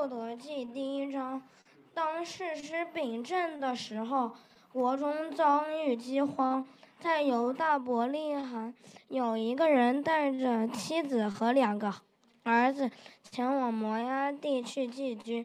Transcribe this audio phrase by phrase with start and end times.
[0.00, 1.42] 路德记》第一章：
[1.92, 4.32] 当世师秉政的时候，
[4.72, 6.66] 国中遭遇饥荒，
[6.98, 8.72] 在犹大伯利恒，
[9.08, 11.92] 有一个人带着妻子和两个
[12.44, 12.90] 儿子
[13.30, 15.44] 前往摩崖地去寄居。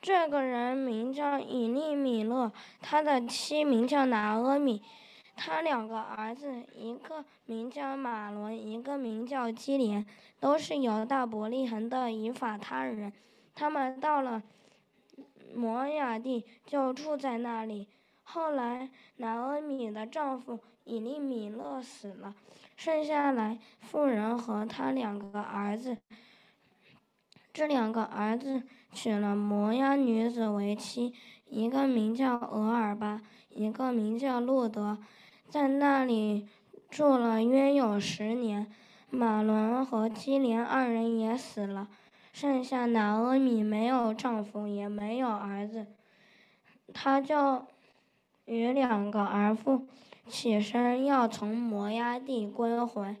[0.00, 2.50] 这个人名叫以利米勒，
[2.80, 4.82] 他的妻名叫拿阿米。
[5.38, 10.04] 他两个儿子，一个名叫马伦，一个名叫基连，
[10.40, 13.12] 都是犹大伯利恒的以法他人。
[13.54, 14.42] 他们到了
[15.54, 17.86] 摩亚地，就住在那里。
[18.24, 22.34] 后来，拿阿米的丈夫以利米勒死了，
[22.74, 25.96] 剩下来妇人和他两个儿子。
[27.52, 31.14] 这两个儿子娶了摩押女子为妻，
[31.46, 34.98] 一个名叫俄尔巴，一个名叫路德。
[35.48, 36.46] 在那里
[36.90, 38.66] 住了约有十年，
[39.08, 41.88] 马伦和基连二人也死了，
[42.34, 45.86] 剩下拿阿米没有丈夫，也没有儿子，
[46.92, 47.64] 他就
[48.44, 49.86] 与两个儿妇
[50.26, 53.16] 起身要从摩崖地归回，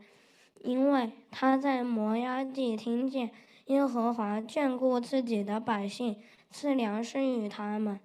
[0.62, 3.30] 因为他在摩崖地听见
[3.66, 6.16] 耶和华眷顾自己的百姓，
[6.50, 7.98] 赐粮食与他们，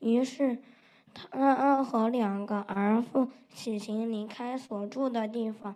[0.00, 0.58] 于是。
[1.14, 5.74] 他和两个儿妇起行，离开所住的地方，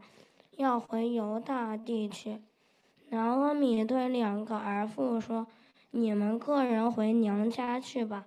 [0.56, 2.40] 要回犹大地去。
[3.10, 5.46] 拿阿米对两个儿妇说
[5.92, 8.24] ：“你们个人回娘家去吧，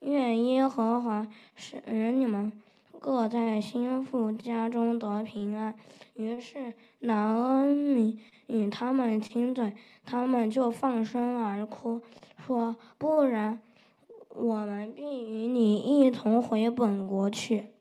[0.00, 2.52] 愿耶和华使你们
[2.98, 5.74] 各在心腹家中得平安。”
[6.14, 12.00] 于是拿阿米与他们亲嘴，他们就放声而哭，
[12.46, 13.60] 说：“不然。”
[14.40, 17.72] 我们并与你一同回本国去。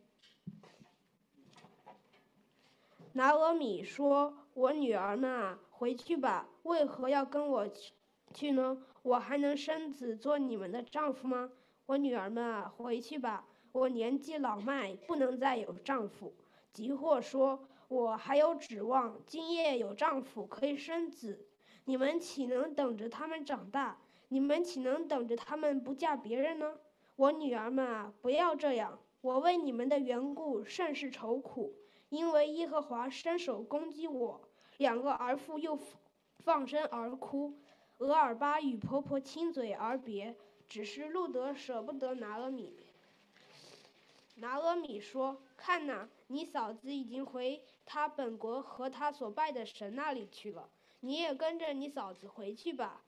[3.14, 6.50] 拿俄米说：“我女儿们啊，回去吧。
[6.64, 7.94] 为何要跟我去
[8.34, 8.80] 去呢？
[9.04, 11.52] 我还能生子做你们的丈夫吗？
[11.86, 13.46] 我女儿们啊，回去吧。
[13.72, 16.34] 我年纪老迈，不能再有丈夫。”
[16.74, 21.46] 吉或说：“我还有指望，今夜有丈夫可以生子。
[21.86, 24.00] 你们岂能等着他们长大？”
[24.30, 26.80] 你们岂能等着他们不嫁别人呢？
[27.16, 29.00] 我女儿们啊，不要这样！
[29.22, 31.74] 我为你们的缘故甚是愁苦，
[32.10, 34.42] 因为耶和华伸手攻击我。
[34.78, 35.80] 两个儿妇又
[36.44, 37.58] 放声而哭。
[37.98, 40.36] 俄尔巴与婆婆亲嘴而别，
[40.68, 42.78] 只是路德舍不得拿阿米。
[44.36, 53.02] 拿阿米说：“看哪，你嫂子已经回她本国和她所拜的神那里去了，你也跟着你嫂子回去吧。”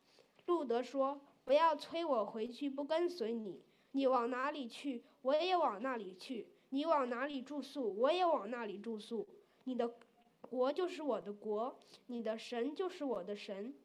[0.49, 3.61] 路德说：“不要催我回去，不跟随你。
[3.91, 9.27] 你往哪里去，我也往那里去；你往哪里住宿，我也往那里住宿。
[9.65, 9.93] 你的
[10.41, 11.77] 国就是我的国，
[12.07, 13.75] 你的神就是我的神。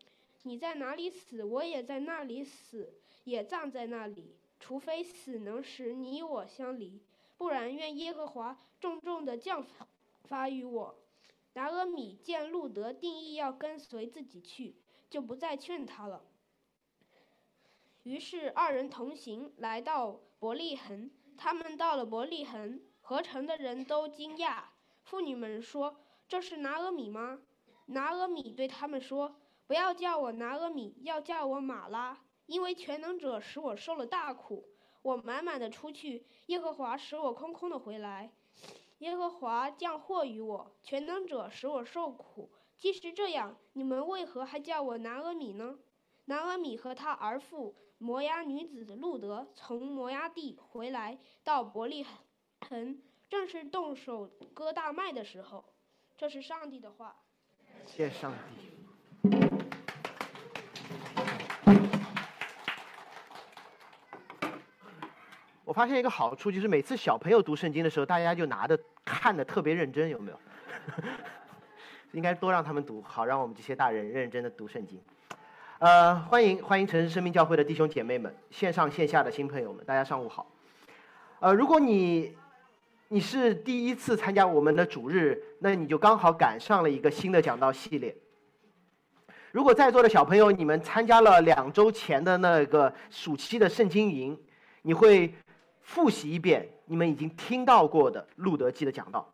[0.44, 4.34] 你在哪里死，我也在那里死，也葬在那里。
[4.58, 7.02] 除非死能使你我相离，
[7.36, 9.62] 不然愿耶和华重重的降
[10.24, 10.94] 罚于我。”
[11.52, 14.74] 达阿米见路德定义要跟随自己去，
[15.10, 16.24] 就不再劝他了。
[18.04, 21.10] 于是二人同行，来到伯利恒。
[21.38, 24.64] 他们到了伯利恒，合城的人都惊讶。
[25.02, 25.96] 妇女们说
[26.28, 27.40] ：“这是拿阿米吗？”
[27.86, 34.68] 拿阿米对他们说：“不要叫我拿阿米，要叫我马拉，因为全能者使我受了大苦。
[35.00, 38.34] 我满满的出去，耶和华使我空空的回来。
[38.98, 42.52] 耶和华降祸于我，全能者使我受苦。
[42.76, 45.78] 即使这样，你们为何还叫我拿阿米呢？”
[46.26, 47.74] 拿阿米和他儿妇。
[48.04, 52.04] 摩押女子路德从摩押地回来，到伯利
[52.68, 53.00] 恒，
[53.30, 55.64] 正是动手割大麦的时候。
[56.14, 57.16] 这是上帝的话。
[57.86, 58.68] 谢上帝。
[65.64, 70.38] 我发现一个好处，就是每次小朋友读圣经的时候，大家就拿着看的特别认真，有没有？
[72.12, 75.02] 应该多让他们读，好让我们这些大人认真的读圣经。
[75.84, 80.50] 呃，欢迎欢迎城市生命教会的弟兄姐妹们，线上线下的新朋友们，大家上午好。
[81.40, 82.34] 呃，如果你
[83.08, 88.16] 你是第一次参加我们的主日，那你就刚好赶上了一个新的讲道系列。
[89.52, 94.40] 如果在座的小朋友你们参加了两周前的那个暑期的圣经营，
[94.80, 95.34] 你会
[95.82, 99.30] 复习一遍你们已经听到过的路德记的讲道。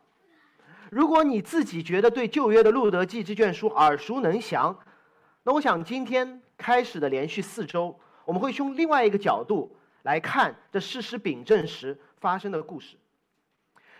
[0.91, 4.77] 如果你自己觉得对旧约的路德记这卷书耳熟能详，
[5.43, 12.97] 那我想今天开始的连续四周，我们会从另外一个角度来看这事实秉证时发生的故事。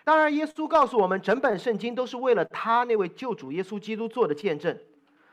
[0.05, 4.77] 当然，耶稣告诉我们，整本圣经都是为了他那位救主耶稣基督做的见证。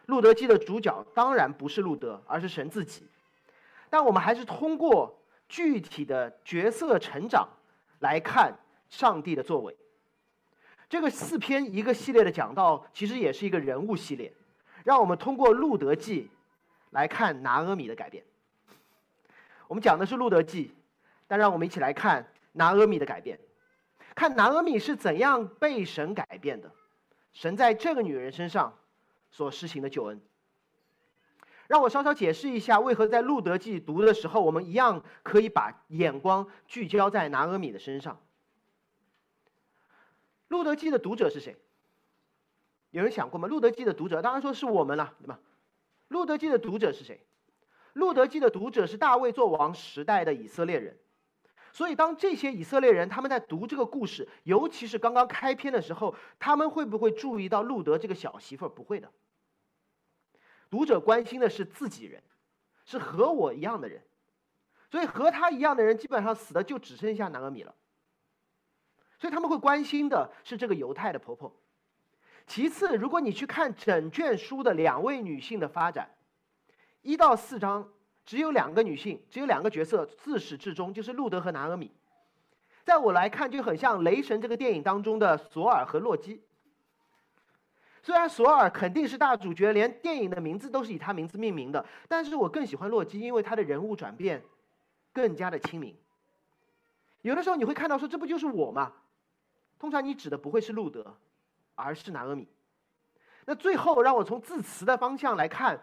[0.05, 3.05] 路德记的主角当然不是路德，而是神自己。
[3.89, 5.17] 但我们还是通过
[5.49, 7.47] 具体的角色成长
[7.99, 8.57] 来看
[8.89, 9.75] 上帝的作为。
[10.89, 14.31] 这个四篇一个系列的讲道，其实也是一个人物系列，
[14.87, 16.31] 让我们通过路德记
[16.91, 18.23] 来看拿阿米的改变。
[19.67, 20.71] 我们讲的是路德记，
[21.27, 23.37] 但让我们一起来看拿阿米的改变，
[24.15, 26.71] 看拿阿米是怎样被神改变的，
[27.33, 28.77] 神在这个女人身上
[29.29, 30.21] 所施行的救恩。
[31.67, 38.21] 让我稍稍解释一下，为何在路德记读的时候，我们一样可以把眼光聚焦在拿阿米的身上。
[40.47, 41.57] 路德记的读者是谁？
[42.97, 43.47] 有人想过吗？
[43.47, 45.39] 路德记的读者当然说是我们了，对吧？
[46.07, 47.23] 路德记的读者是谁？
[47.93, 50.97] 路德记的读者是大卫做王时代的以色列人，
[51.73, 58.69] 所以当这些以色列人他们在读这个故事，尤其是刚刚开篇的时候，他们会不会注意到路德这个小媳妇儿？
[58.69, 59.11] 不会的。
[60.69, 62.23] 读者关心的是自己人，
[62.85, 64.03] 是和我一样的人，
[64.89, 67.75] 所以和他一样的人基本上死的就只剩下拿俄米了。
[69.19, 71.55] 所以他们会关心的是这个犹太的婆婆。
[72.47, 76.09] 其次，如果你去看整卷书的两位女性的发展，
[77.01, 77.91] 一到四章
[78.25, 81.91] 只有两个女性，只有两个角色，自始至终就是路德和拿俄米。
[82.85, 86.41] 在我来看，就很像《雷神》这个电影当中的索尔和洛基。
[88.01, 94.41] 虽然索尔肯定是大主角，连电影的名字都是以他名字命名的，但是我更喜欢洛基，因为他的人物转变
[95.11, 95.93] 更加的亲民。
[97.23, 98.93] 有的时候你会看到说，这不就是我吗？
[99.77, 101.17] 通常你指的不会是路德，
[101.77, 102.49] 而是拿阿米。
[103.45, 105.79] 那最后让我从字词的方向来看，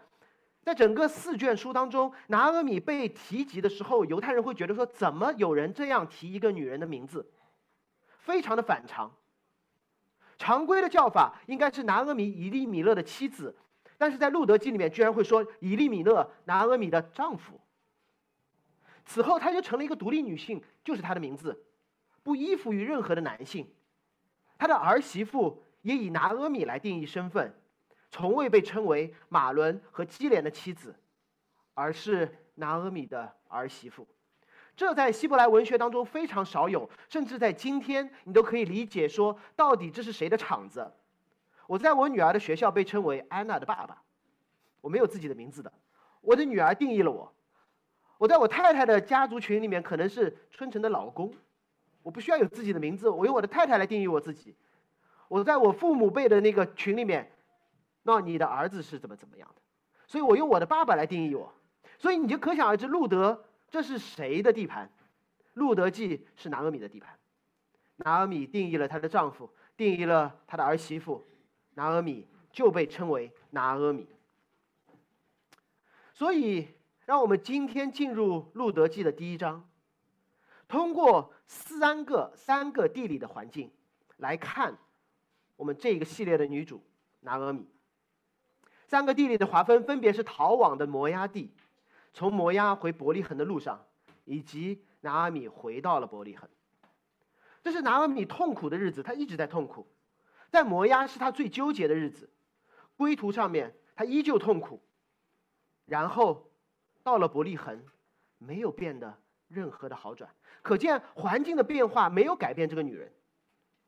[0.61, 7.27] 在整个四卷书当中，拿阿米被提及的时候，犹太人会觉得说，怎么有人这样提一个女人的名字，
[8.19, 9.11] 非常的反常。
[10.37, 13.55] 常规的叫法应该是拿阿米以利米勒的妻子，
[13.97, 17.59] 但是在路德记里面居然会说以利米勒拿阿米的丈夫。
[19.05, 21.63] 此后，她就成了一个独立女性，就是她的名字，
[22.21, 23.67] 不依附于任何的男性。
[24.57, 27.53] 她的儿媳妇也以拿阿米来定义身份，
[28.09, 30.95] 从未被称为马伦和基连的妻子，
[31.75, 34.07] 而是拿阿米的儿媳妇。
[34.75, 40.91] 这在希伯来文学当中非常少有，甚至在今天你都可以理解说，到底这是谁的场子？
[41.67, 44.01] 我在我女儿的学校被称为安娜的爸爸，
[44.81, 45.71] 我没有自己的名字的，
[46.21, 47.31] 我的女儿定义了我。
[48.17, 51.31] 我在我太太的家族群里面可能是春城的老公，
[52.01, 54.55] 我不需要有自己的名字，我用我的太太来定义我自己。
[55.27, 57.31] 我在我父母辈的那个群里面，
[58.03, 59.61] 那你的儿子是怎么怎么样的？
[60.07, 61.53] 所以我用我的爸爸来定义我。
[61.97, 63.45] 所以你就可想而知，路德。
[63.69, 64.89] 这是谁的地盘？
[65.53, 67.17] 路德记是拿阿米的地盘。
[67.97, 71.23] 拿阿米定义了她的丈夫，定义了她的儿媳妇，
[71.73, 74.07] 拿阿米就被称为拿阿米。
[76.13, 76.67] 所以，
[77.05, 79.67] 让我们今天进入路德记的第一章，
[80.67, 83.71] 通过三个三个地理的环境
[84.17, 84.77] 来看
[85.55, 86.83] 我们这个系列的女主
[87.21, 87.67] 拿阿米。
[88.87, 91.53] 三个地理的划分分别是逃往的摩崖地。
[92.13, 93.85] 从摩押回伯利恒的路上，
[94.23, 96.47] 以及拿阿米回到了伯利恒，
[97.61, 99.85] 这是拿阿米痛苦的日子，他一直在痛苦。
[100.49, 102.29] 在摩押是他最纠结的日子，
[102.95, 104.81] 归途上面他依旧痛苦。
[105.85, 106.49] 然后
[107.03, 107.83] 到了伯利恒，
[108.37, 109.19] 没有变得
[109.49, 113.11] 任何的好转，可见环境的变化没有改变这个女人。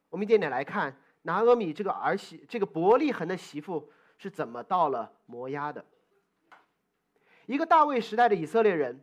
[0.10, 0.94] 我们一点点来看
[1.28, 5.84] 拿阿米这个儿媳，这个伯利恒的媳妇是怎么到了摩押的。
[7.48, 9.02] 一个大卫时代的以色列人，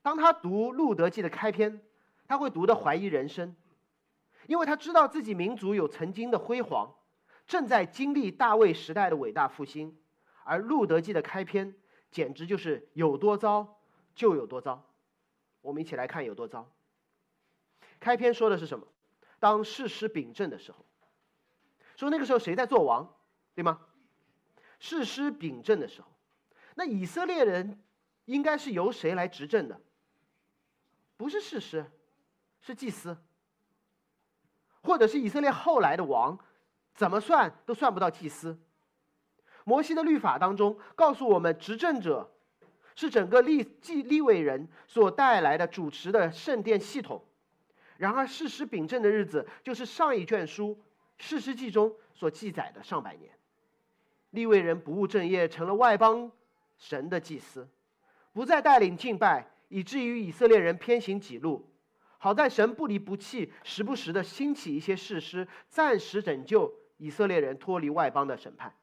[0.00, 1.82] 当他读《路德记》的开篇，
[2.28, 3.56] 他会读的怀疑人生，
[4.46, 6.94] 因为他知道自己民族有曾经的辉煌，
[7.48, 9.98] 正在经历大卫时代的伟大复兴，
[10.44, 11.74] 而《路德记》的开篇
[12.12, 13.80] 简直就是有多糟
[14.14, 14.86] 就有多糟。
[15.62, 16.70] 我们一起来看有多糟。
[17.98, 18.86] 开篇说的是什么？
[19.40, 20.84] 当事实秉政的时候，
[22.00, 23.06] 说那个时候谁在做王，
[23.54, 23.78] 对吗？
[24.78, 26.08] 誓师秉政的时候。
[26.74, 27.78] 那以色列人
[28.24, 29.78] 应该是由谁来执政的？
[31.18, 31.84] 不是誓师，
[32.62, 33.18] 是祭司，
[34.82, 36.38] 或者是以色列后来的王，
[36.94, 38.58] 怎么算都算不到祭司。
[39.64, 42.32] 摩西的律法当中告诉我们，执政者
[42.96, 47.22] 是整个立祭立位人所带来的主持的圣殿系统。
[47.98, 50.68] 然而，事实秉政的日子，就是上一卷书
[51.20, 53.30] 《事实记》中所记载的上百年。
[54.30, 56.32] 立位人不务正业，成了外邦。
[56.78, 57.68] 神的祭司
[58.32, 61.70] 不再带领敬拜，以至于以色列人偏行己路。
[62.16, 68.74] 好在神不离不弃，时不时的兴起一些事师，暂时拯救以色列人脱离外邦的审判，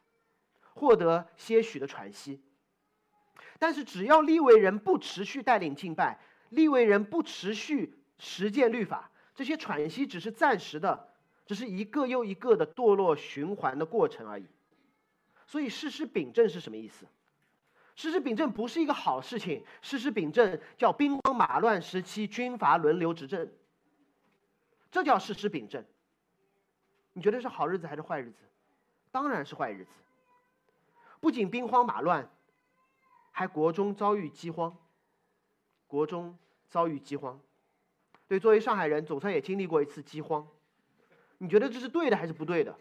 [0.75, 2.39] 获得些许的喘息。
[3.57, 11.06] 但是只要利未人不持续带领敬拜，利未人不持续实践律法，这些喘息只是暂时的，
[11.47, 14.45] 只是一个又一个的堕落循环的过程而已。
[15.47, 17.07] 所以事师秉正是什么意思？
[17.95, 19.63] 事师秉正不是一个好事情。
[19.81, 23.49] 事师秉正叫兵荒马乱时期军阀轮流执政，
[24.91, 25.83] 这叫事师秉正。
[27.13, 28.43] 你觉得是好日子还是坏日子？
[29.09, 29.91] 当然是坏日子。
[31.19, 32.29] 不仅兵荒马乱，
[33.31, 34.77] 还国中遭遇饥荒。
[35.87, 36.37] 国中
[36.69, 37.39] 遭遇饥荒，
[38.27, 40.45] 对，作为上海人，总算也经历过一次饥荒。
[41.37, 42.71] 你觉得这是对的还是不对的？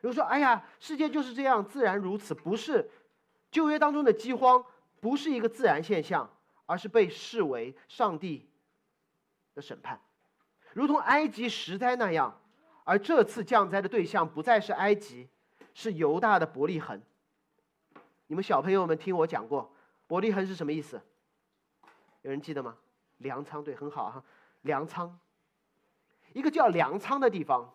[0.00, 2.90] 比如说，哎呀，世界就是这样，自然如此，不是。
[3.50, 4.64] 旧约当中的饥荒
[5.00, 6.30] 不是一个自然现象，
[6.66, 8.48] 而是被视为上帝
[9.54, 10.00] 的审判，
[10.72, 12.38] 如同埃及十灾那样。
[12.84, 15.28] 而这次降灾的对象不再是埃及，
[15.74, 17.02] 是犹大的伯利恒。
[18.26, 19.74] 你们小朋友们听我讲过，
[20.06, 21.00] 伯利恒是什么意思？
[22.22, 22.76] 有人记得吗？
[23.18, 24.22] 粮仓，对，很好哈。
[24.62, 25.18] 粮仓，
[26.32, 27.74] 一个叫粮仓的地方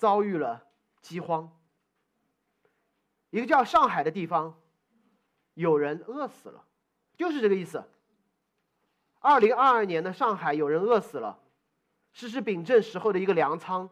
[0.00, 0.66] 遭遇了
[1.02, 1.54] 饥荒，
[3.28, 4.58] 一个叫上海的地方。
[5.52, 6.64] 有人饿死了，
[7.18, 7.84] 就是这个意思。
[9.18, 11.38] 二零二二年的上海有人饿死了，
[12.14, 13.90] 实施秉正时候的一个粮仓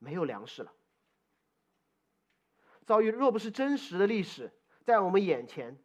[0.00, 0.72] 没有粮食了。
[2.84, 4.50] 遭遇若不是真实的历史
[4.82, 5.78] 在我们眼前，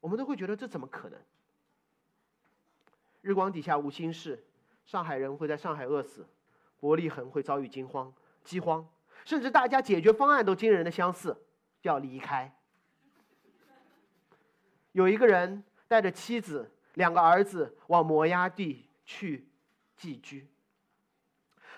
[0.00, 1.18] 我们都会觉得这怎么可能？
[3.22, 4.44] 日光底下无心事，
[4.84, 6.26] 上海人会在上海饿死，
[6.80, 8.12] 伯利恒会遭遇惊荒、
[8.44, 8.88] 饥荒，
[9.24, 11.36] 甚至大家解决方案都惊人的相似，
[11.82, 12.54] 要离开。
[14.92, 19.48] 有一个人带着妻子、两个儿子往摩崖地去
[19.96, 20.48] 寄居。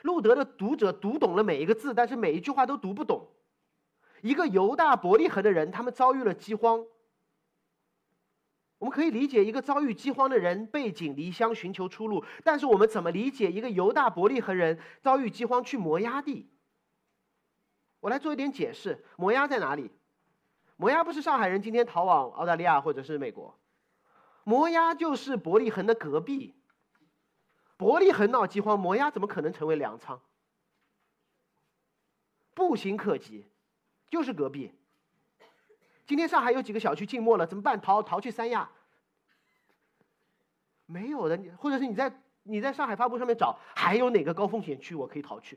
[0.02, 3.28] 路德的读者读懂了每一个字，但是每一句话都读不懂。
[4.23, 6.85] 一个犹大伯利恒的人，他们遭遇了饥荒。
[8.80, 16.49] 我们可以理解一个遭遇饥荒的人背井离乡寻求出路，但是我们怎么理解一个犹大伯利恒人遭遇饥荒去摩崖地？
[18.00, 19.90] 我来做一点解释：摩崖在哪里？
[20.78, 23.54] 摩崖不是上海人今天逃往澳大利亚或者是美国，
[24.44, 26.54] 摩崖就是伯利恒的隔壁。
[27.76, 30.22] 伯利恒闹饥荒，摩崖怎么可能成为粮仓？
[32.54, 33.44] 步行可及，
[34.08, 34.72] 就是隔壁。
[36.11, 37.81] 今天上海有几个小区静默了，怎么办？
[37.81, 38.69] 逃逃去三亚？
[40.85, 42.12] 没有的，或者是你在
[42.43, 45.57] 你在上海发布上面找，还有哪个高风险区我可以逃去？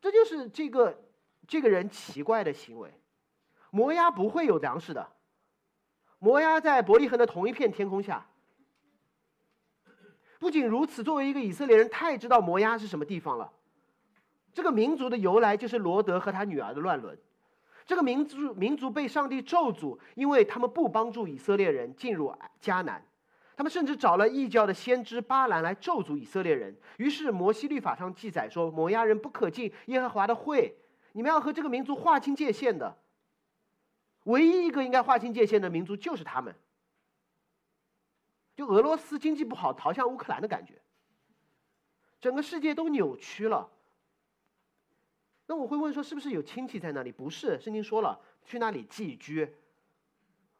[0.00, 1.00] 这就是这个
[1.46, 2.92] 这个人奇怪的行为。
[3.70, 5.12] 摩押不会有粮食的。
[6.18, 8.26] 摩押在伯利恒的同一片天空下。
[10.40, 13.52] 不仅如此，作为一个以色列人，太知道摩押是什么地方了。
[14.52, 17.16] 这个民族的由来就是罗德和他女儿的乱伦。
[17.86, 23.02] 这个民族民族被上帝咒诅，因为他们不帮助以色列人进入迦南。
[23.56, 26.76] 他们甚至找了异教的先知巴兰来咒诅以色列人。
[26.98, 30.76] 于是摩西律法上记载说，摩崖人不可进耶和华的会。
[31.12, 32.98] 你们要和这个民族划清界限的。
[34.24, 36.54] 唯一一个应该划清界限的民族就是他们，
[38.56, 40.74] 就俄罗斯经济不好逃向乌克兰的感觉，
[42.20, 43.70] 整个世界都扭曲了。
[45.46, 47.12] 那我会问说，是不是有亲戚在那里？
[47.12, 49.54] 不是，圣经说了，去那里寄居，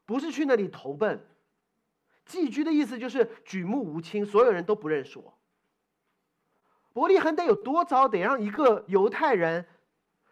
[0.05, 1.25] 不是去那里投奔。
[2.25, 5.33] 寄居的意思就是举目无亲，所有人都不认识我。
[6.93, 9.65] 伯利恒得有多糟，得让一个犹太人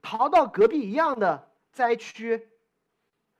[0.01, 2.49] 逃到隔壁一样的灾区。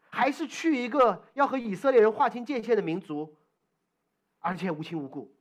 [0.10, 3.36] 还是去一个要和以色列人划清界限的民族，
[4.39, 5.36] 而且无亲无故。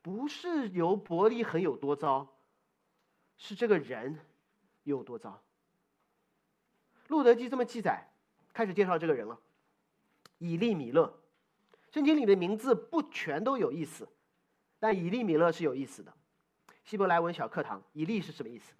[0.00, 2.26] 不是由伯利恒有多糟，
[3.40, 4.18] 是这个人
[4.84, 5.42] 有多糟。
[7.08, 8.06] 路德记这么记载，
[8.52, 9.36] 开始介绍这个人了。
[10.36, 11.18] 以利米勒，
[11.90, 14.06] 圣经里的名字不全都有意思，
[14.78, 16.12] 但以利米勒是有意思的。
[16.84, 18.74] 希伯来文小课堂，以利是什么意思？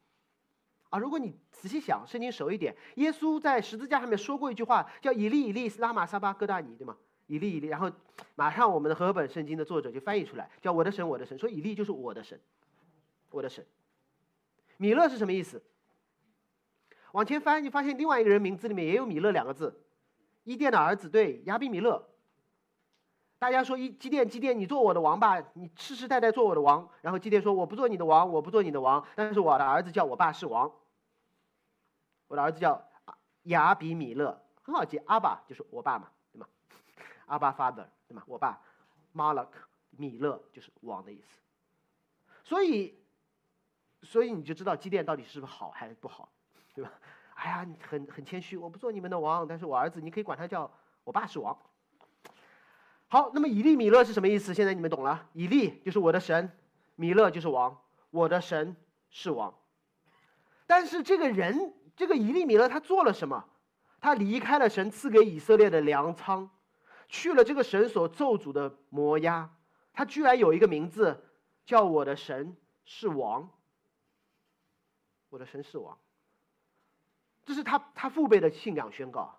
[0.90, 6.94] 啊，如果你仔细想，圣经熟一点，耶稣在十字架上面说过一句话，叫“以利以利拉玛撒巴哥大尼”，对吗？
[7.26, 7.90] 以利以利，然后
[8.34, 12.38] 马上我们的和合本圣经的作者就翻译出来，叫“我的神，我的神”，说以利就是我的神，
[13.30, 13.64] 我的神。
[14.80, 15.62] 米勒是什么意思？
[17.12, 19.84] 往前翻，你发现另外一个人名字里面也有“米勒”两个字，
[20.44, 22.08] 伊甸的儿子，对，亚比米勒。
[23.38, 26.88] 大家说伊基甸，基甸，你做我的王吧，你世世代代做我的王。
[27.02, 30.72] 然后基甸说：“我不做你的王，我不做你的王，但是我的儿子叫我爸是王。”
[32.28, 32.82] 我的儿子叫
[33.42, 36.46] 亚比米勒，很好记，阿爸就是我爸嘛，对吗？
[37.26, 38.22] 阿爸 father，对吗？
[38.26, 38.62] 我爸，
[39.12, 39.50] 马 k
[39.90, 41.28] 米勒就是王的意思。
[42.44, 42.99] 所以，
[44.02, 46.28] 所以你就知道基甸到底是不是好还是不好，
[46.74, 46.92] 对吧？
[47.34, 50.70] 哎呀，很很谦虚，我不做你们的王，但是我儿子你可以管他叫
[51.04, 51.56] 我爸是王。
[53.08, 54.52] 好，那么以利米勒是什么意思？
[54.52, 56.50] 现在你们懂了，以利就是我的神，
[56.96, 57.80] 米勒就是王，
[58.10, 58.76] 我的神
[59.08, 59.54] 是王。
[60.66, 63.44] 但是这个人，这个以利米勒他做了什么？
[64.00, 66.48] 他离开了神赐给以色列的粮仓，
[67.08, 69.50] 去了这个神所咒诅的摩押，
[69.92, 71.24] 他居然有一个名字
[71.64, 73.50] 叫我的神是王。
[75.30, 75.96] 我的神是王。
[77.46, 79.38] 这是他他父辈的信仰宣告。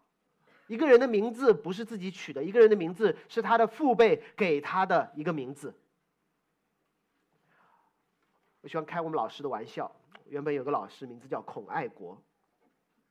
[0.68, 5.76] 一个人的名字不是自己取的，一个人的名字是他的父辈给他的一个名字。
[8.62, 9.92] 我喜欢开我们老师的玩笑。
[10.28, 12.22] 原本有个老师名字叫孔爱国，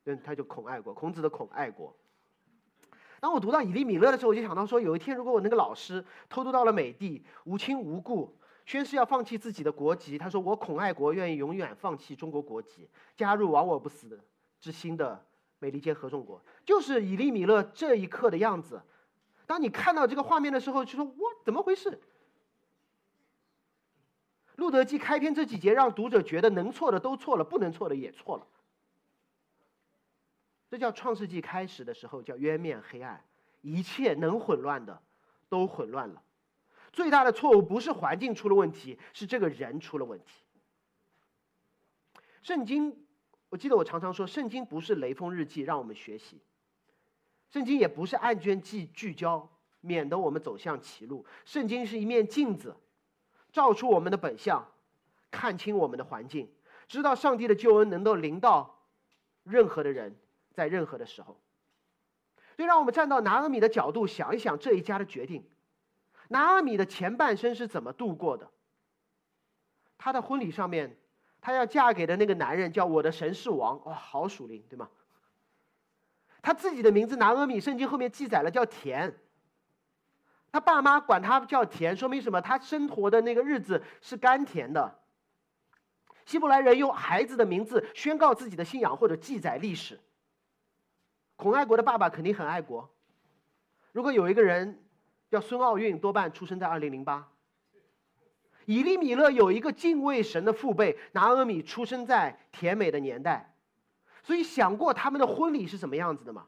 [0.04, 1.94] 嗯，他就孔爱国，孔子的孔爱国。
[3.20, 8.34] 当我读到以利米勒的时候，我就想到说，有一天如果我那个老师偷渡到了美帝，无亲无故，
[8.70, 14.20] 宣誓要放弃自己的国籍，他说我孔爱国愿意永远放弃中国国籍，加入亡我不死。
[14.60, 15.26] 之心的
[15.58, 18.80] 美利坚合众国，就是以利米勒这一刻的样子。
[19.44, 22.00] 当你看到这个画面的时候，就说：“哇，怎么回事？”
[24.54, 28.46] 路德记开篇这几节让读者觉得能错的都错了，不能错的也错了。
[30.70, 33.24] 这叫创世纪开始的时候叫渊面黑暗，
[33.62, 35.02] 一切能混乱的
[35.48, 36.22] 都混乱了。
[36.92, 40.44] 最大的错误不是环境出了问题，是这个人出了问题。
[42.42, 43.06] 圣经。
[43.50, 46.36] 我记得我常常说，圣经不是雷锋日记，让我们学习；
[47.48, 51.26] 圣经也不是案卷记聚焦，免得我们走向歧路。
[51.44, 52.76] 圣经是一面镜子，
[53.50, 54.64] 照出我们的本相，
[55.32, 56.48] 看清我们的环境，
[56.86, 58.84] 知道上帝的救恩能够临到
[59.42, 60.14] 任何的人，
[60.52, 61.40] 在任何的时候。
[62.54, 65.44] 所以，让我们站到拿阿米的角度想一想这一家的决定：
[66.30, 68.48] 拿阿米的前半生是怎么度过的？
[69.98, 70.96] 他的婚礼上面。
[71.42, 74.90] 她要嫁给的那个男人叫我的神是王，哇，好属灵，对吗？
[76.42, 79.18] 她自己的名字拿阿米，圣经后面记载了叫田。
[80.52, 82.42] 她爸妈管她叫田，说明什么？
[82.42, 85.00] 她生活的那个日子是甘甜的。
[86.26, 89.98] 希伯来人用孩子的名字宣告自己的信仰或者记载历史。
[91.36, 92.94] 孔爱国的爸爸肯定很爱国。
[93.92, 94.78] 如果有一个人
[95.30, 97.28] 叫孙奥运，多半出生在二零零八。
[98.66, 103.54] 以利米勒有一个敬畏神的父辈拿阿米，出生在甜美的年代，
[104.22, 106.46] 所以想过他们的婚礼是什么样子的吗？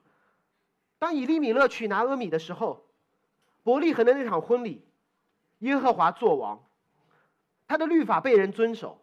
[0.98, 2.84] 当以利米勒娶拿阿米的时候，
[3.62, 4.84] 伯利恒的那场婚礼，
[5.60, 6.64] 耶和华作王，
[7.66, 9.00] 他的律法被人遵守，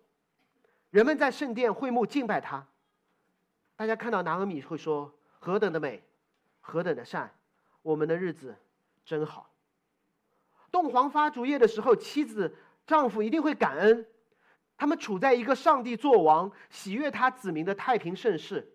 [0.92, 2.68] 人们在圣殿会幕敬拜他。
[3.76, 6.04] 大家看到拿阿米会说：“何等的美，
[6.62, 7.34] 何等的善，
[7.82, 8.56] 我们的日子
[9.04, 9.49] 真好。”
[10.72, 12.56] 洞房发烛夜的时候，妻子。
[12.88, 14.08] 丈夫一定会感恩，
[14.76, 18.68] 他们处在一个上帝作王、喜悦他子民的太平盛世。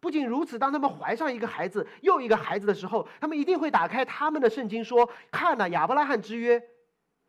[0.00, 6.60] 不仅如此，当他们怀上一个孩子、又一个孩子的时候，他们一定会打开他们的圣经，说：“看呐，亚伯拉罕之约，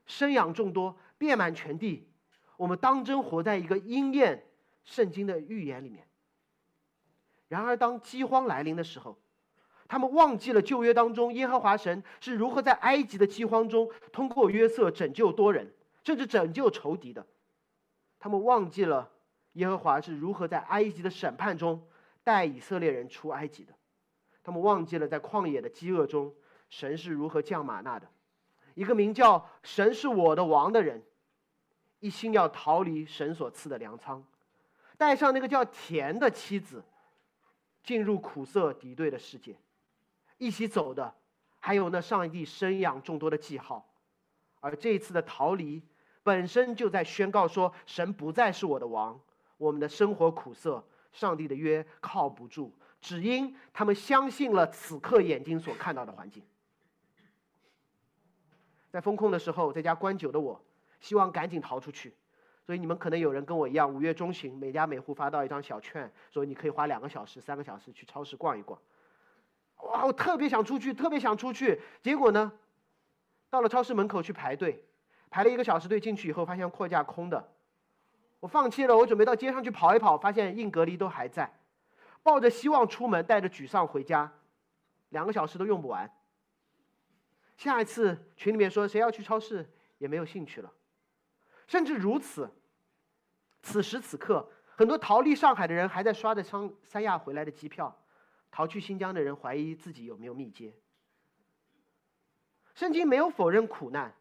[0.08, 2.10] 生养众多，遍满全地。
[2.58, 4.48] 我们当真活在一个应验
[4.84, 6.08] 圣经的预言里面。”
[7.50, 9.22] 然而，当饥荒来临的时候，
[9.88, 15.74] 他们忘记了旧约当中耶和华神是如何在埃及的饥荒中通过约瑟拯救多人。
[16.04, 17.26] 甚至拯救仇敌的，
[18.20, 19.10] 他们忘记了
[19.54, 21.84] 耶和华是如何在埃及的审判中
[22.24, 23.74] 带以色列人出埃及的，
[24.44, 26.32] 他们忘记了在旷野的饥饿中
[26.70, 28.08] 神是如何降马纳的。
[28.76, 31.02] 一个名叫“神是我的王”的人，
[32.00, 34.24] 一心要逃离神所赐的粮仓，
[35.00, 36.84] 带上那个叫田的妻子，
[37.82, 39.56] 进入苦涩敌对的世界。
[40.38, 41.14] 一起走的
[41.60, 43.88] 还有那上帝生养众多的记号，
[44.60, 45.82] 而这一次的逃离。
[46.24, 49.20] 本身就在宣告说，神不再是我的王，
[49.58, 56.44] 我们的生活苦涩，上帝的约靠不住，只因他们相信了此刻眼睛所看到的环境。
[58.90, 60.60] 在风控的时候，在家关久的我，
[61.00, 62.16] 希望赶紧逃出去，
[62.66, 68.82] 所以你们可能有人跟我一样，五月中旬每家每户发到一张小券，说你可以花两个小时、三个小时去超市逛一逛。
[69.82, 72.52] 哇，我特别想出去，特别想出去，结果呢，
[73.50, 74.84] 到了超市门口去排队。
[75.30, 77.52] 排了一个小时队进去以后，发现货架空的，
[78.40, 78.96] 我放弃了。
[78.96, 81.52] 我准备到街上去跑一跑，发现硬隔离都还在，
[82.24, 84.32] 抱着希望出门，带着沮丧回家，
[85.10, 86.10] 两个小时都用不完。
[87.58, 90.72] 下一次群里面说谁要去超市，也没有兴趣了。
[91.68, 92.50] 甚至如此，
[93.62, 97.94] 此时此刻，很多逃离上海的人还在刷着三三亚回来的机票，
[98.56, 100.74] 逃去新疆的人怀疑自己有没有密接。
[102.74, 104.16] 圣经没有否认苦难。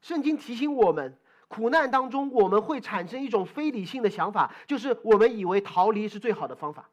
[0.00, 6.90] 圣经提醒我们，苦难当中我们会产生一种非理性的想法，就是我们以为逃离是最好的方法。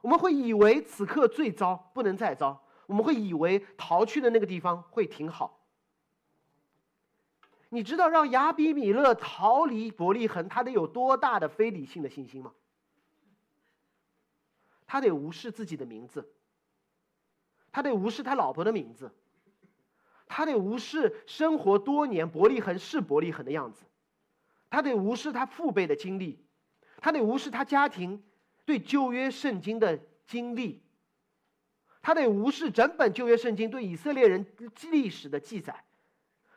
[0.00, 2.64] 我们会以为此刻最糟，不能再糟。
[2.86, 5.60] 我们会以为逃去的那个地方会挺好。
[7.68, 12.52] 你知道让亚比米勒逃离伯利恒，他得有多大的非理性的信心吗？
[14.90, 16.28] 他得无视自己的名字，
[17.70, 19.14] 他得无视他老婆的名字，
[20.26, 23.84] 他得无视生活多年伯利恒是伯利恒的样子，
[24.68, 26.44] 他得无视他父辈的经历，
[26.96, 28.20] 他得无视他家庭
[28.64, 30.82] 对旧约圣经的经历，
[32.02, 34.44] 他得无视整本旧约圣经对以色列人
[34.90, 35.84] 历史的记载。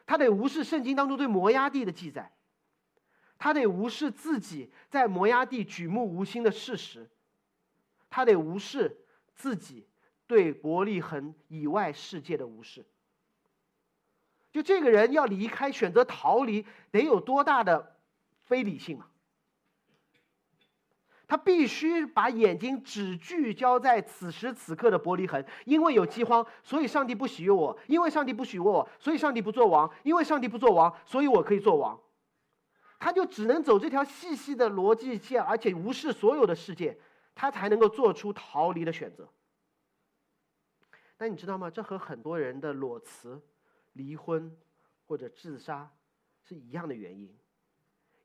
[0.07, 2.33] 他得无视圣经当中对摩崖地的记载，
[3.37, 7.07] 他得无视自己在摩崖地举目无亲的事实，
[8.15, 8.95] 他得无视
[9.33, 9.87] 自己
[10.27, 12.85] 对伯利恒以外世界的无视。
[14.51, 17.95] 就这个人要离开，选择逃离，得有多大的
[18.43, 19.09] 非理性啊！
[21.27, 31.99] 他必须把眼睛只聚焦在此时此刻的伯利恒，因为有饥荒，所以上帝不喜悦我；因为上帝不喜悦我，所以上帝不做王；因为上帝不做王，所以我可以做王。
[32.99, 36.95] 他就只能走这条细细的逻辑线，而且无视所有的世界，
[37.35, 39.29] 他才能够做出逃离的选择。
[41.17, 41.69] 但你知道吗？
[41.69, 43.41] 这和很多人的裸辞、
[43.93, 44.57] 离婚
[45.05, 45.89] 或者自杀
[46.43, 47.33] 是一样的原因，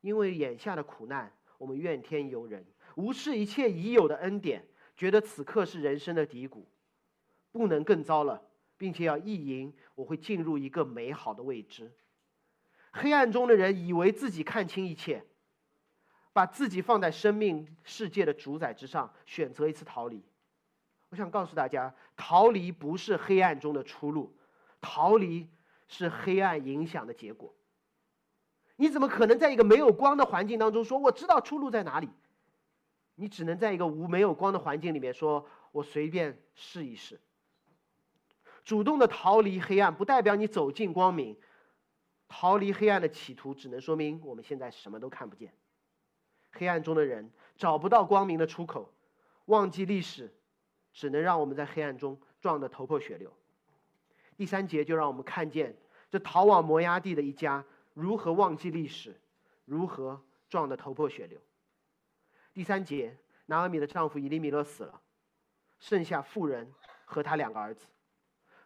[0.01, 2.65] 因为眼下的苦难，我们怨天尤人。
[2.95, 4.67] 无视一切已有的恩典，
[4.97, 6.67] 觉得此刻是人生的低谷，
[7.51, 8.43] 不能更糟了，
[8.77, 11.91] 并且要意淫我会进入一个美好的未知。
[12.91, 15.23] 黑暗中的人以为自己看清一切，
[16.39, 20.23] 把自己放在生命世界的主宰之上，选择一次逃离。
[21.09, 24.33] 我想告诉大家，逃离不是黑暗中的出路，
[24.79, 25.49] 逃离
[25.89, 27.53] 是黑暗影响的结果。
[28.77, 32.09] 你怎么可能在一个没有光的环境当中说我知道出路在哪里？
[33.15, 37.19] 你只能在一个无没有光的环境里面说：“我随便试一试。”
[38.63, 41.37] 主动的逃离黑暗，不代表你走进光明。
[42.29, 45.53] 逃离黑暗的企图，只能说明我们现在什么都看不见。
[46.51, 48.91] 黑暗中的人找不到光明的出口，
[49.45, 50.33] 忘记历史，
[50.93, 53.31] 只能让我们在黑暗中撞得头破血流。
[54.35, 55.75] 第三节就让我们看见
[56.09, 59.19] 这逃往摩崖地的一家如何忘记历史，
[59.65, 61.39] 如何撞得头破血流。
[62.53, 65.01] 第三节，拿俄米的丈夫以利米勒死了，
[65.79, 66.73] 剩下妇人
[67.05, 67.87] 和他两个儿子。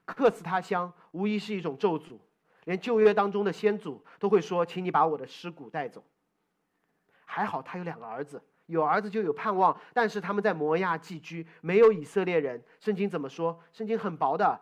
[0.05, 2.17] 客死他乡，无疑是一种咒诅。
[2.65, 6.03] 连旧约当中的先祖都会说：“请你把我的尸骨带走。”
[7.25, 9.79] 还好他有两个儿子，有儿子就有盼望。
[9.93, 12.63] 但是他们在摩亚寄居，没有以色列人。
[12.79, 13.59] 圣经怎么说？
[13.71, 14.59] 圣经很薄的，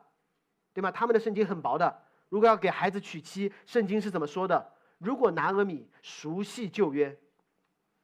[0.74, 0.91] 对吗？
[0.91, 2.04] 他们的圣经很薄的。
[2.30, 4.74] 如果要给孩子娶妻，圣经是怎么说的？
[4.97, 7.17] 如果拿俄米熟悉旧约。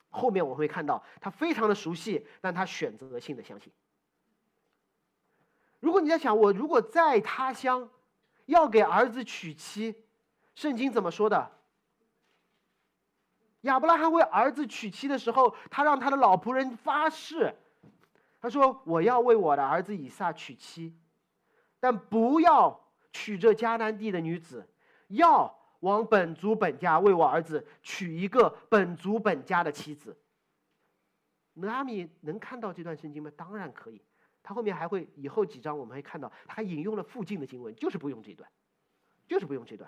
[0.09, 3.71] 后面我会看到他非常的熟悉，但他选择性的相信。
[5.79, 7.87] 如果你在想我如果在他乡
[8.45, 10.03] 要给儿子娶妻，
[10.55, 11.51] 圣经怎么说的？
[13.67, 17.56] 亚伯拉罕为儿子娶妻的时候，他让他的老仆人发誓，
[18.41, 20.93] 他说：“我要为我的儿子以撒娶妻，
[21.80, 22.80] 但不要
[23.13, 24.67] 娶这迦南地的女子，
[25.10, 30.17] 要。”往本族本家为我儿子娶一个本族本家的妻子。
[31.53, 33.32] 拿阿米能看到这段圣经吗？
[33.38, 34.01] 当然可以。
[34.41, 38.49] 他后面还会以后几章我们会看到，他引用了附近的经文，就是不用这段，
[39.27, 39.88] 就是不用这段，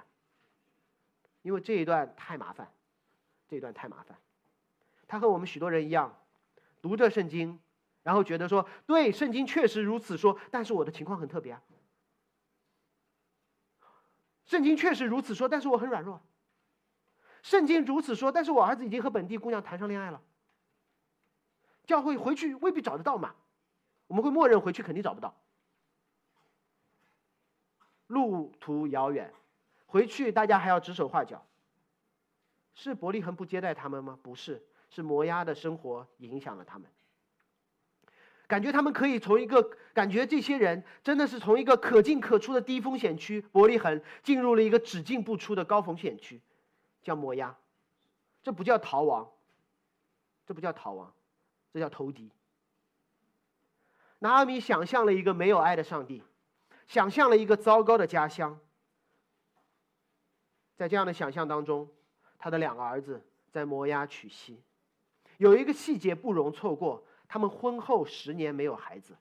[1.42, 2.72] 因为这一段太麻烦，
[3.50, 4.18] 这段太麻烦。
[5.08, 6.16] 他和我们许多人一样，
[6.82, 7.60] 读着圣经，
[8.04, 11.62] 然后觉得说，对，圣经确实如此说，但是我的情况很特别啊。
[14.46, 16.22] 圣经确实如此说，但是我很软弱。
[17.42, 20.22] 圣经如此说，但是我儿子已经和本地姑娘谈上恋爱了。
[21.86, 23.34] 教会回去未必找得到嘛？
[24.08, 25.36] 我们会默认回去肯定找不到。
[28.08, 29.34] 路途遥远，
[29.88, 31.46] 回去大家还要指手画脚。
[32.82, 34.18] 是伯利恒不接待他们吗？
[34.24, 36.90] 不是，是摩押的生活影响了他们。
[38.48, 39.62] 感觉他们可以从一个
[39.94, 46.40] 感觉，这些人真的是从一个可进可出的低风险区伯利恒，进入了一个只进不出的高风险区，
[47.04, 47.54] 叫摩押。
[48.42, 49.30] 这不叫逃亡，
[50.48, 51.14] 这不叫逃亡，
[51.74, 52.32] 这叫投敌。
[54.20, 56.24] 拿阿米想象了一个没有爱的上帝，
[56.88, 58.58] 想象了一个糟糕的家乡。
[60.78, 61.90] 在这样的想象当中，
[62.40, 64.60] 他的两个儿子在摩押娶妻，
[65.38, 67.06] 有一个细节不容错过。
[67.28, 69.16] 他们婚后十年没有孩子，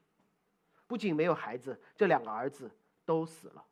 [0.87, 2.71] 不仅没有孩子，这两个儿子
[3.05, 3.63] 都死了。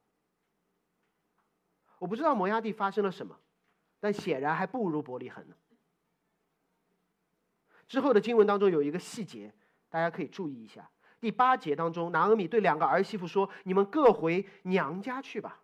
[1.98, 3.34] 我不知道摩崖地发生了什么，
[3.98, 5.56] 但显然还不如伯利恒呢。
[7.86, 9.54] 之后的经文当中有一个细节，
[9.88, 10.90] 大家可以注意一下。
[11.18, 15.62] 第八节当中，拿俄米对两个儿媳妇说：“你们各回娘家去吧。”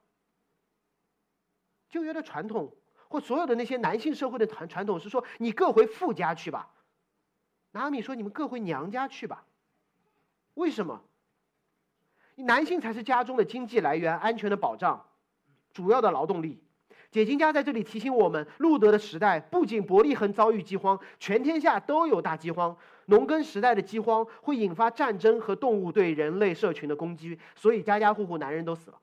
[1.90, 2.75] 旧约的传统
[3.12, 6.70] 或所有的那些男性社会的传传统是说：“你各回父家去吧。”
[7.72, 9.44] 拿米说：“你们各回娘家去吧。”
[10.55, 11.03] 为什么？
[12.37, 15.05] 男性才是家中的经济来源、安全的保障、
[15.75, 16.59] 主要的劳动力。
[17.11, 22.75] 解经家在这里提醒我们：路德的时代不仅伯利恒遭遇饥荒，全天下都有大饥荒。
[23.07, 28.98] 农耕时代的饥荒会引发战争和动物对人类社群的攻击，所以家家户户男人都死了。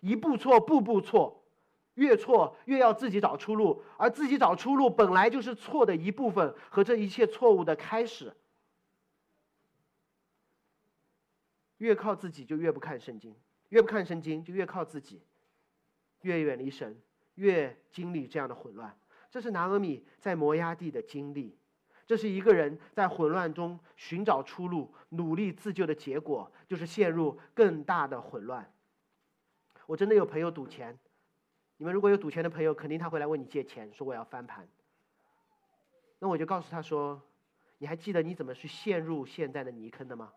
[0.00, 1.39] 一步错，步步错，
[1.94, 8.32] 越错越要自己找出路，而自己找出路本来就是错的一部分和这一切错误的开始。
[11.78, 13.34] 越靠自己就越不看圣经，
[13.70, 15.22] 越不看圣经就越靠自己。
[16.22, 17.00] 越远离神，
[17.36, 18.94] 越经历这样的混乱。
[19.30, 21.56] 这是拿俄米在摩崖地的经历，
[22.06, 28.70] 这是一个人在混乱中寻找出路、努力自救的结果，就是陷入更大的混乱。
[29.86, 30.98] 我真的有朋友赌钱，
[31.80, 34.68] 你们如果有赌钱的朋友，肯定他会来问你借钱，说我要翻盘。
[36.18, 37.22] 那我就告诉他说
[37.80, 40.30] ：“你还记得你怎么去陷入现在的泥坑的吗？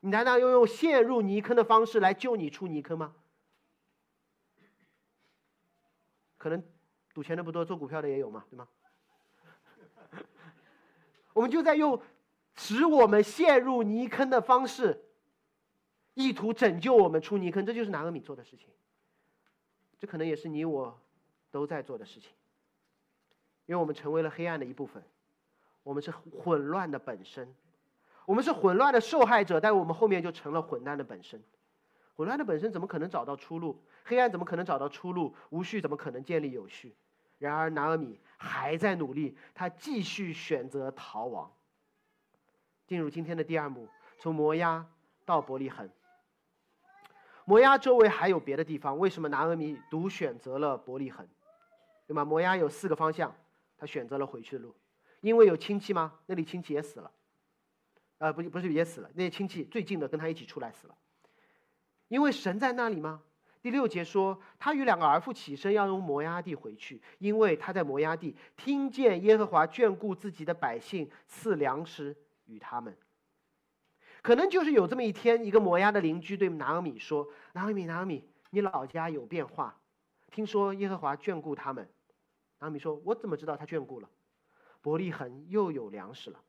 [0.00, 3.14] 你难道要用陷入泥坑的方式来救你出泥坑吗？”
[6.38, 6.64] 可能
[7.12, 8.66] 赌钱的不多，做股票的也有嘛，对吗？
[11.34, 12.00] 我们就在用
[12.54, 15.04] 使我们陷入泥坑的方式，
[16.14, 18.70] 意图拯救我们出泥坑，这就是拿俄米做的事情。
[20.04, 21.00] 这可能也是你我
[21.50, 22.30] 都在做的事情，
[23.64, 25.02] 因为我们成为了黑暗的一部分，
[25.82, 27.54] 我们是混乱的本身，
[28.26, 31.42] 我们是混乱的受害者，但我们后面就成了混乱的本身。
[32.16, 33.82] 混乱的本身怎么可能找到出路？
[34.04, 35.34] 黑暗怎么可能找到出路？
[35.48, 36.94] 无序怎么可能建立有序？
[37.38, 41.50] 然而拿俄米还在努力，他继续选择逃亡。
[42.86, 43.88] 进入今天的第二幕，
[44.18, 44.86] 从摩押
[45.24, 45.88] 到伯利恒。
[47.44, 51.26] 摩押周围还有别的地方，为什么拿俄米独选择了伯利恒？
[52.06, 52.24] 对吗？
[52.24, 53.34] 摩押有四个方向，
[53.76, 54.74] 他选择了回去的路，
[55.20, 56.12] 因为有亲戚吗？
[56.26, 57.10] 那里亲戚也死了，
[58.18, 60.94] 呃，不，不是也死了，那些亲戚最近的跟他一起出来死了。
[62.08, 63.22] 因为神在那里吗？
[63.62, 72.94] 第六节说，他与两个儿妇起身要用摩押地回去，因为他在摩押地听见耶和华眷顾自己的百姓，赐粮食与他们。
[74.24, 79.78] 可能就是有这么一天，一个摩押的邻居对拿俄米说：“拿俄米，拿俄米，你老家有变化，
[80.30, 81.86] 听说耶和华眷顾他们。”
[82.58, 84.08] 拿俄米说：“我怎么知道他眷顾了？
[84.80, 86.40] 伯利恒又有粮食了。”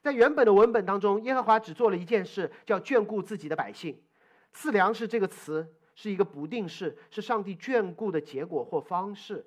[0.00, 4.00] 在原本的文本当中，耶和华只做了一件事，叫眷顾自己的百姓。
[4.52, 9.44] 赐粮食这个词是一个不定式，是上帝眷顾的结果或方式。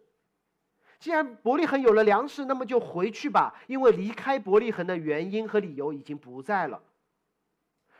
[0.99, 6.83] 既然伯利恒有了粮食，那么就回去吧，因为离开伯利恒的原因和理由已经不在了。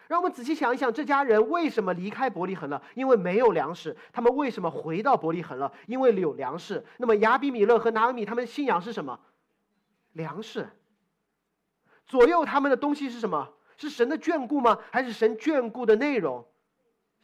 [0.08, 2.82] 让我们仔细想一想，这家人为什么离开伯利恒了？
[2.94, 3.96] 因为没有粮食。
[4.12, 5.72] 他们为什么回到伯利恒了？
[5.88, 6.86] 因为有粮食。
[6.98, 9.20] 那么亚比米勒和拿俄米他们的信仰是什么？
[10.12, 10.70] 粮食。
[12.06, 13.54] 左右他们的东西是什么？
[13.78, 14.78] 是神的眷顾吗？
[14.92, 16.46] 还是神眷顾的内容？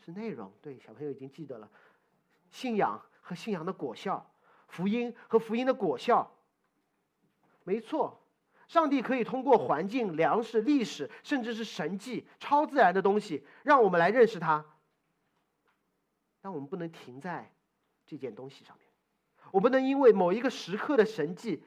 [0.04, 1.70] 是内容，对小朋友已经记得了，
[2.50, 4.32] 信仰和信仰的果效，
[4.68, 6.32] 福音和福音的果效。
[7.64, 8.19] 没错，
[8.70, 14.64] 上帝可以通过环境、粮食、历史，甚至是神迹、超自然的东西，让我们来认识他。
[16.40, 17.52] 但我们不能停在
[18.06, 18.88] 这件东西上面，
[19.52, 21.64] 我不能因为某一个时刻的神迹，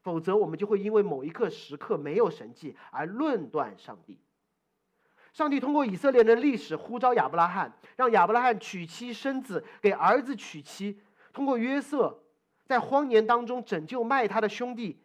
[0.00, 4.18] 否则我们就会因为某一刻时刻没有神迹而论断上帝。
[5.34, 10.98] 上帝通过以色列人的历史呼召亚伯拉罕，让亚伯拉罕娶妻生子，给儿子娶妻。
[11.34, 12.18] 通过约瑟，
[12.64, 14.96] 在荒年当中拯救卖他的兄弟；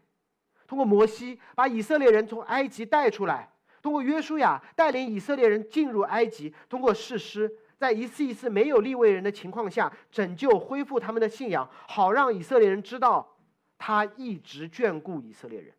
[0.67, 3.47] 通过摩西，把以色列人从埃及带出来；
[3.81, 13.37] 通过约书亚，带领以色列人进入埃及；通过誓师，在一次一次没有立位人的情况下，拯救恢复他们的信仰，好让以色列人知道，
[13.77, 15.73] 他一直眷顾以色列人，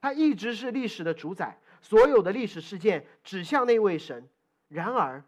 [0.00, 1.58] 他一直是历史的主宰。
[1.80, 4.28] 所有的历史事件指向那位神，
[4.66, 5.22] 然而，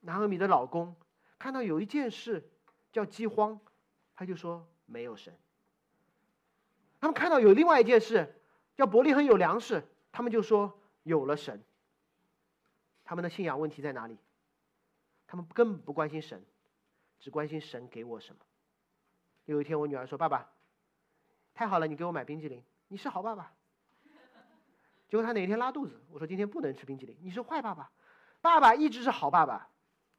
[0.00, 0.94] 拿俄米的老公
[1.38, 2.46] 看到有一件事
[2.92, 3.58] 叫饥荒，
[4.14, 5.34] 他就说没有神。
[7.00, 8.40] 他们看到有另外一件事
[8.76, 11.62] 叫伯利恒有粮食，他们就说有了神。
[13.04, 14.18] 他们的信仰问题在哪里？
[15.26, 16.44] 他们根本不关心神，
[17.20, 18.40] 只关心神给我什么。
[19.44, 20.50] 有一天，我女儿说：“爸爸，
[21.54, 23.52] 太好了，你给我买冰激凌，你是好爸爸。”
[25.08, 27.16] 结果他哪一天拉肚子，我说今天不能吃冰淇淋。
[27.22, 27.90] 你是坏爸爸，
[28.42, 29.70] 爸爸一直是好爸爸，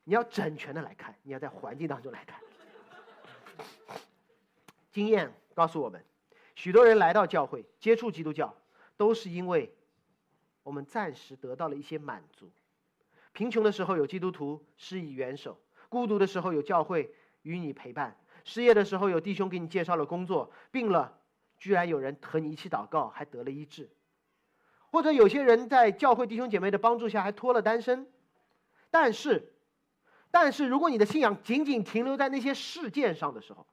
[0.03, 2.41] 你要整全的来看，你要在环境当中来看。
[4.91, 6.03] 经验告诉我们，
[6.59, 8.53] 许多人来到教会接触基督教，
[8.97, 9.73] 都是因为
[10.61, 12.51] 我们暂时得到了一些满足。
[13.31, 21.17] 贫穷的时候有基督徒施以援手，孤独的时候有教会与你陪伴，失业的时候有弟兄给你介绍了工作，病了
[21.57, 23.89] 居然有人和你一起祷告，还得了医治。
[24.91, 28.05] 或者有些人在教会弟兄姐妹的帮助下还脱了单身。
[28.91, 29.53] 但是，
[30.29, 33.65] 但是如果你的信仰仅仅停留在那些事件上的时候，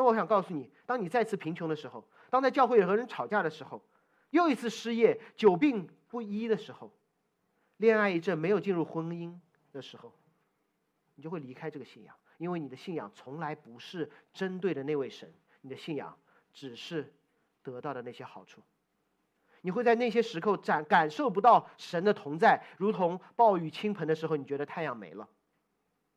[0.00, 3.84] 那我想告诉你，当你再次贫穷的时候，当在教会和人吵架的时候，
[4.30, 6.90] 又一次失业、久病不医的时候，
[7.76, 9.38] 恋爱一阵没有进入婚姻
[9.72, 10.10] 的时候，
[11.16, 16.16] 你就会离开这个信仰，因为你的信仰从来不是针对的那位神，你的信仰
[16.54, 17.12] 只是
[17.62, 18.62] 得到的那些好处。
[19.60, 25.28] 你会在那些时刻感感受不到神的同在，如同暴雨倾盆的时候，你觉得太阳没了，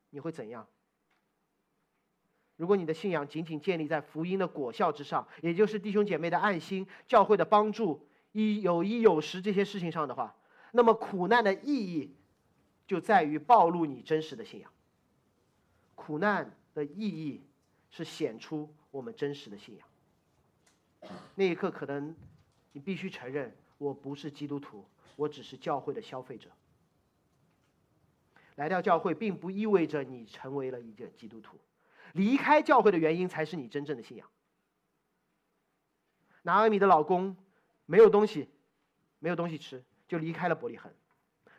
[0.09, 0.65] 你会怎样？
[2.63, 10.33] 如果你的信仰仅仅建立在福音的果效之上，也就是弟兄姐妹的爱心、教会的帮助、一有一有时这些事情上的话，
[10.71, 12.15] 那么苦难的意义
[12.87, 14.71] 就在于暴露你真实的信仰。
[15.93, 17.41] 苦难的意义
[17.91, 21.11] 是显出我们真实的信仰。
[21.35, 22.15] 那一刻，可能
[22.71, 24.85] 你必须承认，我不是基督徒，
[25.17, 26.49] 我只是教会的消费者。
[28.55, 31.57] 来到教会，并不意味着你成为了一个基督徒。
[32.13, 34.27] 离开教会的原因才是你真正的信仰。
[36.41, 37.37] 拿阿米的老公
[37.85, 38.49] 没有东西，
[39.19, 40.91] 没有东西吃，就离开了伯利恒。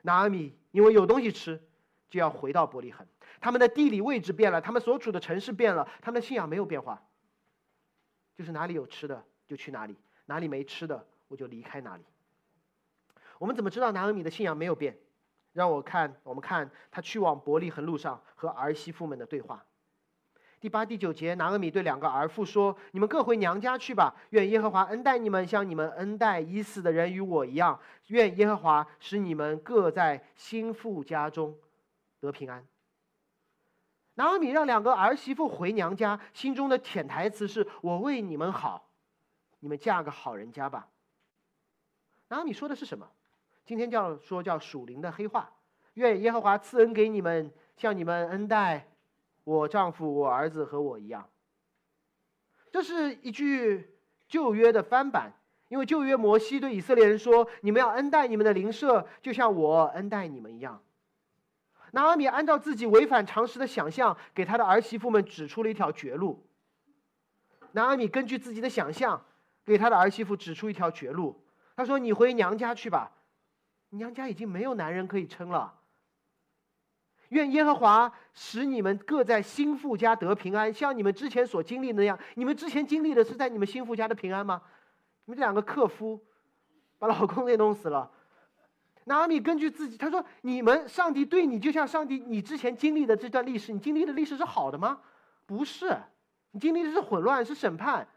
[0.03, 1.63] 拿阿米因为有东西吃，
[2.09, 3.07] 就要回到伯利恒。
[3.41, 7.03] 他们的地理位置变了，他们所处的城市变了，他们的信仰没有变化，
[8.35, 12.05] 就是哪里有吃的就去哪里，哪里没吃的我就离开哪里。
[13.39, 14.99] 我们怎么知道拿阿米的信仰没有变？
[15.53, 19.65] 让我看，我们看他去往伯利恒路上和儿媳妇们的对话。
[20.65, 24.17] 第八、第九节，拿俄米对两个儿妇说：“你们各回娘家去吧。
[24.31, 27.79] 愿耶和华恩待你们，像你们恩待已死的人与我一样。
[28.07, 31.55] 愿耶和华使你们各在心腹家中
[32.19, 32.67] 得平安。”
[34.17, 38.89] 拿俄米让两个儿媳妇回娘家，心中的潜台词是：“我为你们好，
[39.61, 40.89] 你们嫁个好人家吧。”
[42.29, 43.07] 拿俄米说的是什么？
[43.67, 45.53] 今天叫说叫属灵的黑话。
[45.93, 48.89] 愿耶和华赐恩给你们，像你们恩待。
[49.45, 51.29] 我丈夫、我儿子和我一样。
[52.73, 55.33] 这是一句旧约的翻版，
[55.69, 60.83] 因为旧约摩西对以色列人说：“你们要恩待你们的邻舍，就像我恩待你们一样。”
[61.93, 66.45] 拿阿米按照自己违反常识的想象，给他的儿媳妇们指出了一条绝路。
[67.73, 69.25] 拿阿米根据自己的想象，
[69.65, 71.45] 给他的儿媳妇指出一条绝路。
[71.77, 73.13] 他说：“你回娘家去吧，
[73.91, 75.75] 娘家已经没有男人可以撑了。”
[77.35, 82.19] 愿耶和华使你们各在心腹家得平安，像你们之前所经历的那样。
[82.35, 84.63] 你们之前经历的是在你们心腹家的平安吗？
[85.25, 86.21] 你们这两个克夫，
[86.99, 88.11] 把老公给弄死了。
[89.07, 95.01] 拿阿米根据自己，他说：“你们上帝对你就像上帝，你之前经历的这段历史，你经历的历史是好的吗？
[95.45, 95.95] 不是，
[96.53, 98.09] 你经历的是混乱，是审判，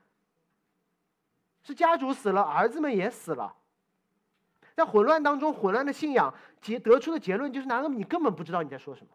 [1.62, 3.54] 是家主死了，儿子们也死了。”
[4.78, 9.12] 在混乱当中，混乱的信仰结得出的结论就是：拿阿米，你根本不知道你在说什么。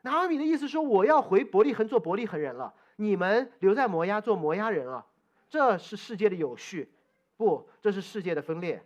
[0.00, 5.04] 拿阿米的意思说：我要回伯利恒做伯利恒人了，你们留在摩押做摩押人了。
[5.50, 6.90] 这是世界的有序，
[7.36, 8.82] 不，这是世界的分裂。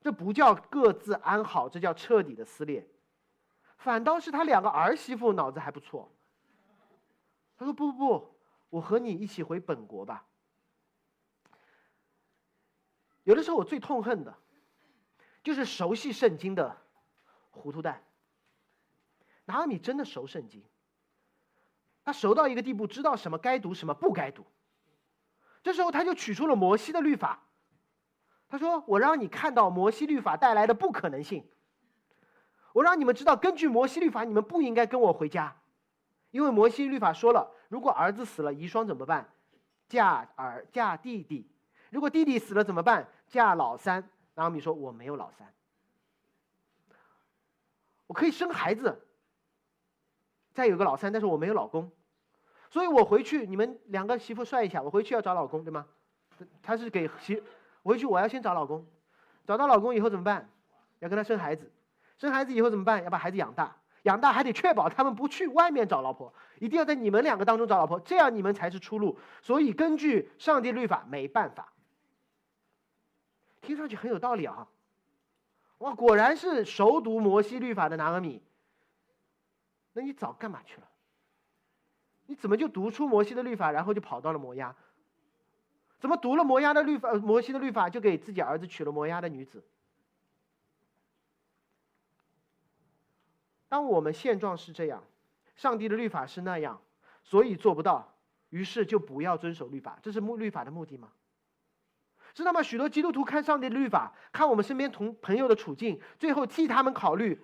[0.00, 2.88] 这不叫各自安好，这叫彻底的撕裂。
[3.76, 6.10] 反倒是他两个儿媳妇脑子还不错。
[7.58, 8.34] 他说：不不不，
[8.70, 10.24] 我和你一起回本国吧。
[13.26, 14.32] 有的时候我最痛恨的，
[15.42, 16.76] 就是熟悉圣经的
[17.50, 18.04] 糊涂蛋。
[19.46, 20.62] 拿阿米真的熟圣经，
[22.04, 24.46] 他熟到一个地步，知道什么该读，什么不该读。
[25.64, 27.42] 这时候他就取出了摩西的律法，
[28.48, 31.44] 他说：“我让你看到摩西律法带来的不可能性。
[32.74, 35.56] 我让你们知道，根据摩西律法，你们不应该跟我回家，
[36.30, 39.32] 因为摩西律法说了，如果儿子死了，遗孀怎么办？
[39.88, 41.50] 嫁儿嫁弟弟。”
[41.88, 43.08] 如果弟弟死了怎么办？
[43.26, 44.08] 嫁老三。
[44.34, 45.50] 拿阿米说：“我没有老三，
[48.06, 49.02] 我可以生孩子，
[50.52, 51.90] 再有个老三，但是我没有老公，
[52.68, 55.86] 所以我回去，你们两个媳妇算一下，我回去要找老公，对吗？
[56.62, 57.42] 他是给媳，
[57.82, 58.86] 回去我要先找老公，
[59.46, 60.50] 找到老公以后怎么办？
[60.98, 61.72] 要跟他生孩子，
[62.18, 63.02] 生孩子以后怎么办？
[63.02, 69.18] 要把孩子养大。”养大还得确保他们不去外面找老婆，一定要在你们两个当中找老婆，这样你们才是出路。
[69.42, 71.72] 所以根据上帝律法，没办法。
[73.66, 74.68] 听上去很有道理啊，
[75.78, 78.40] 哇，果然是熟读摩西律法的拿俄米。
[79.92, 80.88] 那你早干嘛去了？
[82.26, 84.74] 你怎么就读出摩西的律法，然后就跑到了摩押？
[85.98, 89.64] 怎么读了摩押的律法，摩西的律法，就给自己儿子娶了摩押的女子？
[93.68, 95.02] 当我们现状是这样，
[95.56, 96.80] 上帝的律法是那样，
[97.24, 98.14] 所以做不到，
[98.50, 99.98] 于是就不要遵守律法。
[100.02, 101.10] 这是目律法的目的吗？
[102.36, 102.62] 知道吗？
[102.62, 107.42] 许多基督徒看上帝的律法，看我们身边同朋友的处境，最后替他们考虑，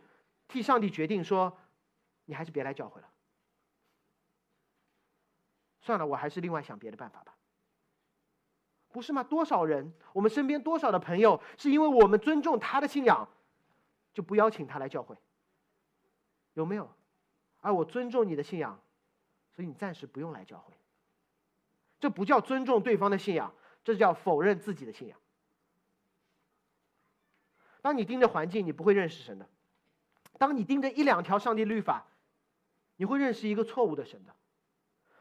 [0.49, 1.57] 替上帝决定说
[2.26, 3.09] ：“你还是别来教会了。”
[5.80, 7.34] 算了，我还是另外想别的办法吧。
[8.90, 9.24] 不是吗？
[9.24, 13.26] 多少人，我们身边多少的朋友，是因为我们尊重他的信仰，
[14.12, 15.16] 就不邀请他来教会。
[16.53, 16.95] 有没有？
[17.62, 18.78] 而我尊重你的信仰，
[19.57, 20.74] 所以你暂时不用来教会。
[21.99, 23.55] 这不叫尊重对方的信仰，
[23.85, 25.18] 这叫否认自己的信仰。
[27.80, 29.47] 当你盯着环境，你不会认识神的；
[30.39, 32.07] 当你盯着一两条上帝律法，
[32.97, 34.33] 你会认识一个错误的神的。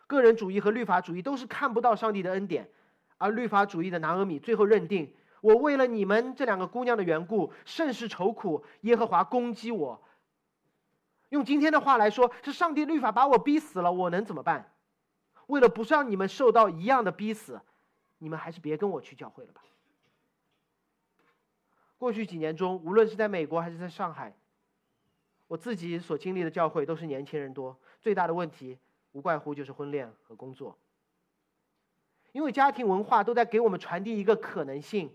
[0.05, 2.70] 个人主义和律法主义都是看不到上帝的恩典，
[3.18, 8.64] 而律法主义的拿俄米最后认定：我为了你们这两个姑娘的缘故，甚是愁苦。
[8.82, 10.03] 耶和华攻击我。
[11.30, 14.72] 用今天的话来说，是上帝律法把我逼死了，我能怎么办？
[15.47, 17.62] 为了不让你们受到一样的逼死，
[18.22, 19.63] 你们还是别跟我去教会了吧。
[21.97, 24.36] 过去几年中，无论是在美国还是在上海，
[25.47, 28.78] 我自己所经历的教会都是年轻人多，最大的问题。
[29.13, 30.80] 无怪乎就是婚恋和工作，
[32.32, 35.13] 因为家庭文化都在给我们传递一个可能性，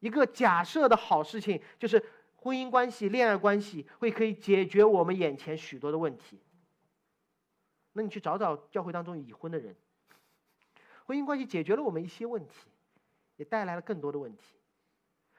[0.00, 2.04] 一个假设的好事情，就是
[2.36, 6.38] 婚姻关系、恋爱关系会可以解决我们眼前许多的问题。
[7.94, 9.74] 那你去找找教会当中已婚的人，
[11.04, 12.68] 婚姻关系解决了我们一些问题，
[13.36, 14.56] 也带来了更多的问题。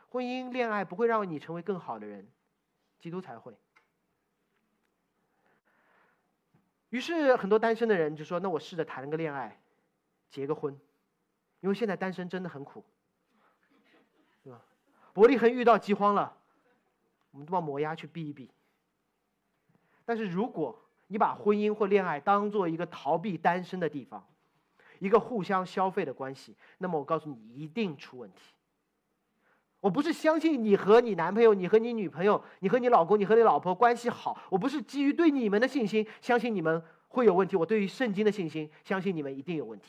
[0.09, 2.27] 婚姻恋爱不会让你成为更好的人，
[2.99, 3.53] 基督才会。
[6.89, 9.59] 于是很多单身的人就说：“那我试着谈个恋爱，
[10.29, 10.79] 结个婚，
[11.59, 12.85] 因为现在单身真的很苦，
[14.43, 14.61] 对吧？”
[15.11, 16.37] 伯利恒遇到饥荒了，
[17.31, 18.49] 我们都把摩押去避一避。
[20.05, 24.25] 但是如果你把婚姻或恋爱当做一个逃避单身的地方，
[25.05, 28.41] 一个互相消费的关系，那么我告诉你，一定出问题。
[29.79, 34.35] 我不是相信你和你男朋友、你和你女朋友、你和你老公、你和你老婆关系好。
[34.49, 37.55] 我不是基于对你们的信心，相信你们会有问题。
[37.55, 39.85] 我对于圣经的信心，相信你们一定有问题。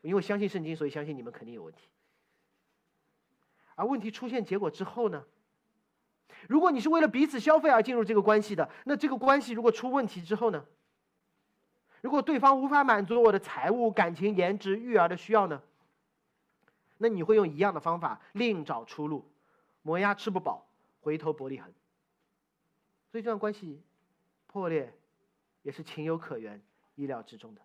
[0.00, 1.82] 因为相信圣经，所以相信你们肯定有问题。
[3.74, 5.22] 而问题出现结果之后呢？
[6.48, 10.64] 如果你是为了彼此消费而进入这个关系的，那这个关系如果出问题之后呢？
[12.00, 15.60] 如果对方无法满足我的财务、感情、颜值、育儿的需要呢？
[16.98, 19.30] 那你会用一样的方法另找出路，
[19.82, 20.66] 磨牙吃不饱，
[21.00, 21.72] 回头薄利痕。
[23.10, 23.82] 所以这段关系
[24.46, 24.92] 破裂
[25.62, 26.60] 也是情有可原、
[26.94, 27.60] 意料之中的。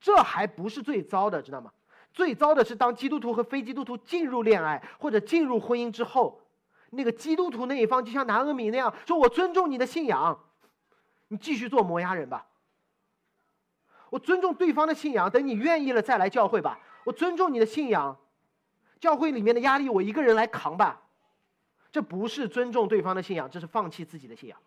[0.00, 1.72] 这还不是最糟的，知道吗？
[2.12, 6.40] 最糟的是当基督徒和非基督徒进入恋爱或者进入婚姻之后，
[6.90, 10.38] 那个基督徒那一方就像拿俄米那样说：“我尊重你的信仰，
[11.28, 12.46] 你继续做磨牙人吧。
[14.10, 16.78] 我尊重对方的信仰，等你愿意了再来教会吧。
[17.04, 18.16] 我尊重你的信仰。”
[19.00, 21.00] 教会里面的压力，我一个人来扛吧，
[21.92, 24.58] 这不是尊重对方的信仰，这是放弃自己的信仰。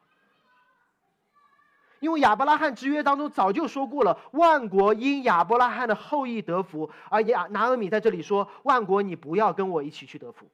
[1.99, 10.49] 因为亚伯拉罕之约当中早就说过了，万国因亚伯拉罕的后裔得福，而亚拿俄米在这里说，万国你不要跟我一起去得福。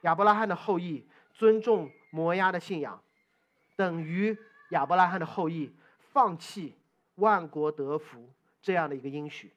[0.00, 3.00] 亚伯拉罕的后裔尊重摩押的信仰，
[3.76, 4.36] 等于
[4.70, 5.72] 亚伯拉罕的后裔
[6.12, 6.74] 放弃
[7.16, 8.28] 万国得福
[8.60, 9.52] 这样的一个应许。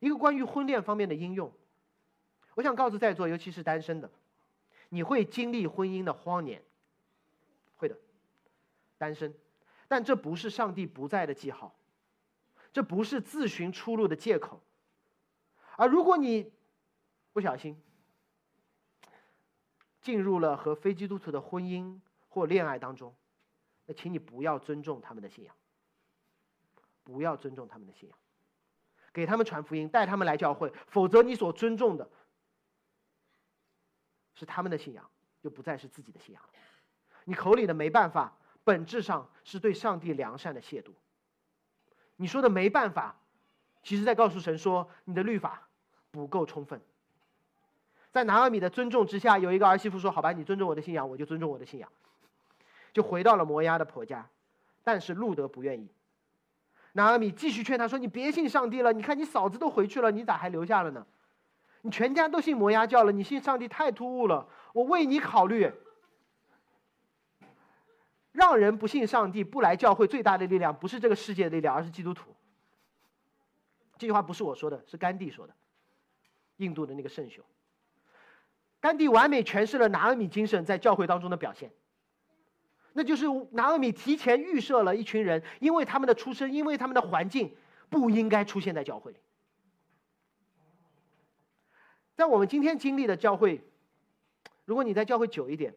[0.00, 1.52] 一个关于婚恋方面的应用，
[2.54, 4.10] 我想告诉在座，尤其是单身的，
[4.88, 6.62] 你会经历婚姻的荒年，
[7.76, 7.96] 会的，
[8.98, 9.34] 单身，
[9.86, 11.74] 但这不是上帝不在的记号，
[12.72, 14.60] 这不是自寻出路的借口，
[15.76, 16.50] 而如果你
[17.32, 17.80] 不小心
[20.00, 21.98] 进入了和非基督徒的婚姻
[22.28, 23.14] 或恋爱当中，
[23.86, 25.54] 那请你不要尊重他们的信仰，
[27.02, 28.18] 不要尊重他们的信仰。
[29.12, 32.10] 给他们传福音，带他们来教会，否则你所尊重的
[34.34, 35.08] 是他们的信仰，
[35.40, 36.48] 就不再是自己的信仰了。
[37.24, 40.90] 你口里的没办法，本质上是对上帝良善的亵渎。
[42.16, 43.20] 你说的没办法，
[43.82, 45.68] 其实在告诉神说你的律法
[46.10, 46.80] 不够充分。
[48.10, 51.92] 在拿尔米的尊重之下，有一个儿媳妇说：“好吧，你尊重我的信仰，我就尊重我的信仰。”
[52.94, 54.26] 就回到了摩押的婆家，
[54.82, 55.90] 但是路德不愿意。
[56.92, 61.04] 拿阿米继续劝他说：“你别信上帝了，你看你嫂子都回去了，你咋还留下了呢？”
[61.82, 64.48] 你全家都信摩押教了，你信上帝太突兀了。
[64.72, 65.70] 我为你考虑，
[68.30, 72.34] 让人不信上帝、不来教会最大的力量，不是这个世界的力量，而是基督徒。
[73.98, 75.54] 这句话不是我说的，是甘地说的，
[76.58, 77.44] 印度的那个圣雄。
[78.80, 81.72] 甘地完美诠释了拿阿米精神在教会当中的表现。
[82.96, 87.54] 那就是拿阿米提前预设了一群人，因为他们的出身，因为他们的环境，
[87.90, 89.18] 不应该出现在教会里。
[92.14, 93.60] 在我们今天经历的教会，
[94.64, 95.74] 如果你在教会久一点，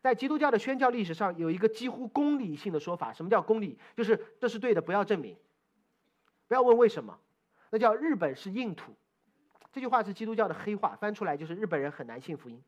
[0.00, 3.78] 在基督教的宣教历史上有一个几乎公理性的说法，什么叫公理？
[3.96, 5.36] 就是这是对的，不要证明，
[6.48, 7.16] 不要问为什么，
[7.70, 8.92] 那叫日本是硬土。
[9.70, 12.60] 这句话是基督教的黑话，翻出来就是日本人很难信福音。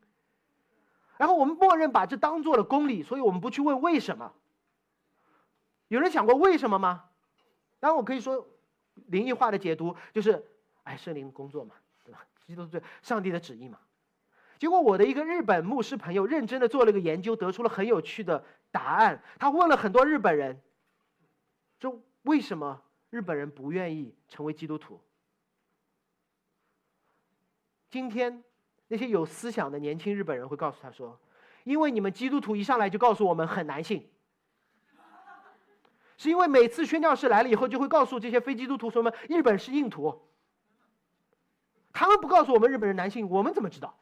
[1.17, 4.33] 然后我们默认把这当做了公理，所以我们不去问为什么。
[5.87, 7.05] 有人想过为什么吗？
[7.79, 8.47] 当然，我可以说
[9.07, 10.45] 灵异化的解读就是，
[10.83, 12.25] 哎，圣灵工作嘛，对吧？
[12.45, 13.77] 基督是上帝的旨意嘛。
[14.57, 19.23] 结果我的一个日本牧师朋友认真的做了一个研究，得出了很有趣的答案。
[19.39, 20.61] 他问了很多日本人，
[21.79, 25.01] 就为什么日本人不愿意成为基督徒？
[27.89, 28.43] 今天，
[28.91, 31.17] 那些有思想的年轻日本人会告诉他说
[31.63, 34.11] ：“因为你们基督徒一上来就告诉我们很难信，
[36.17, 40.21] 是因为每次宣教士来了以后，就会告诉这些非基督徒说们日本是硬土。
[41.93, 43.97] 他们不告诉我们日本人难信，我们怎么知道？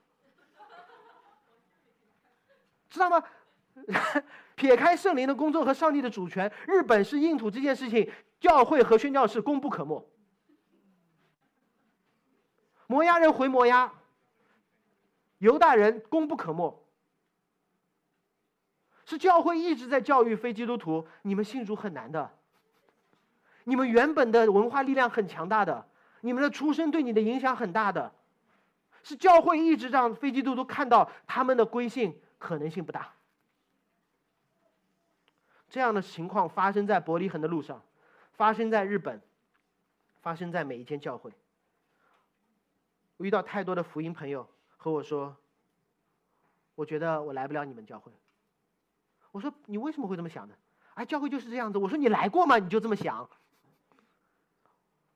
[2.89, 3.23] 知道吗？
[4.55, 10.03] 撇开圣灵的工作和上帝的主权，日本是硬土这件事情，教会和宣教士功不可没。”
[12.87, 13.93] 摩押人回摩押，
[15.39, 16.85] 犹大人功不可没。
[19.05, 22.31] 是教会一直在教育非基督徒，你们信主很难的，
[23.63, 25.87] 你们原本的文化力量很强大的，
[26.21, 28.13] 你们的出身对你的影响很大的，
[29.01, 33.11] 是教会一直让非基督徒看到他们的归信可能性不大。
[35.71, 37.81] 这样的情况发生在伯利恒的路上，
[38.33, 39.19] 发生在日本，
[40.21, 41.31] 发生在每一间教会。
[43.17, 44.47] 我遇到太多的福音朋友
[44.81, 45.35] 和我说
[46.73, 48.13] ：“我觉得我来不了你们教会。”
[49.31, 50.55] 我说：“你为什么会这么想呢？”
[50.95, 51.77] 哎，教会就是这样子。
[51.77, 52.57] 我说：“你来过吗？
[52.57, 53.29] 你就这么想？”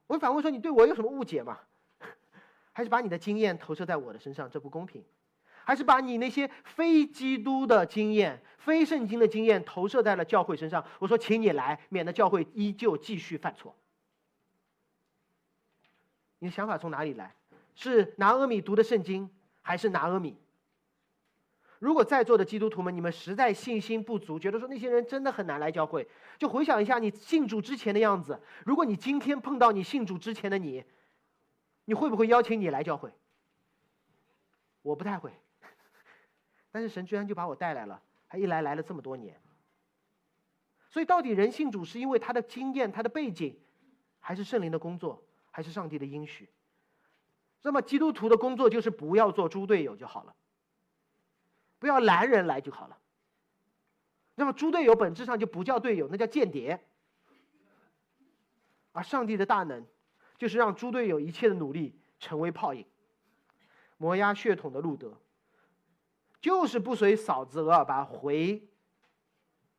[0.08, 1.58] 我反问说：“你对我有什么误解吗？
[2.74, 4.52] 还是把你的经验投射在我的身上？
[4.52, 5.02] 这不公平。
[5.64, 13.74] 还是把你那些非基督的经验、非圣经的经验投射在了教会身上？”我说：“请你来，免得教会依旧继续犯错。”
[16.40, 17.34] 你的想法从哪里来？
[17.76, 19.28] 是拿阿米读的圣经，
[19.64, 20.38] 还是拿阿米？
[21.80, 26.08] 如果在座的基督徒们，你们实在信心不足，觉得说那些人真的很难来教会，
[26.38, 28.40] 就回想一下你信主之前的样子。
[28.66, 30.84] 如果你今天碰到你信主之前的你，
[31.86, 33.12] 你会不会邀请你来教会？
[34.82, 35.32] 我不太会，
[36.72, 39.42] 但是神居然就把我带来了，还一来来了这么多年。
[40.90, 43.60] 所以，到底人信主是因为他的经验、他的背景，
[44.20, 46.50] 还是圣灵的工作，还是上帝的应许？
[47.64, 50.36] 那么基督徒的工作就是不要做猪队友就好了，
[51.80, 52.98] 不要拦人来就好了。
[54.36, 56.80] 那么猪队友本质上就不叫队友，那叫间谍。
[58.92, 59.84] 而上帝的大能，
[60.38, 62.86] 就是让猪队友一切的努力成为泡影。
[63.98, 65.14] 摩押血统的路德，
[66.42, 68.62] 就是不随嫂子俄尔巴回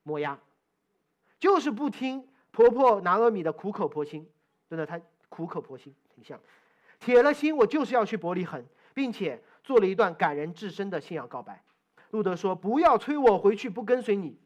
[0.02, 0.38] 摩押，
[1.38, 4.26] 就是不听婆婆拿阿米的苦口婆心，
[4.70, 6.40] 真的，他苦口婆心挺像。
[7.04, 11.62] 铁了心，我就是要去伯利恒，并且做了一段感人至深的信仰告白。
[12.12, 14.38] 路德说：“不要催我回去，不跟随你。”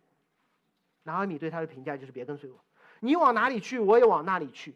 [1.04, 2.56] 拿阿米对他的评价就是：“别跟随我，
[2.98, 4.74] 你往哪里去，我也往那里去。”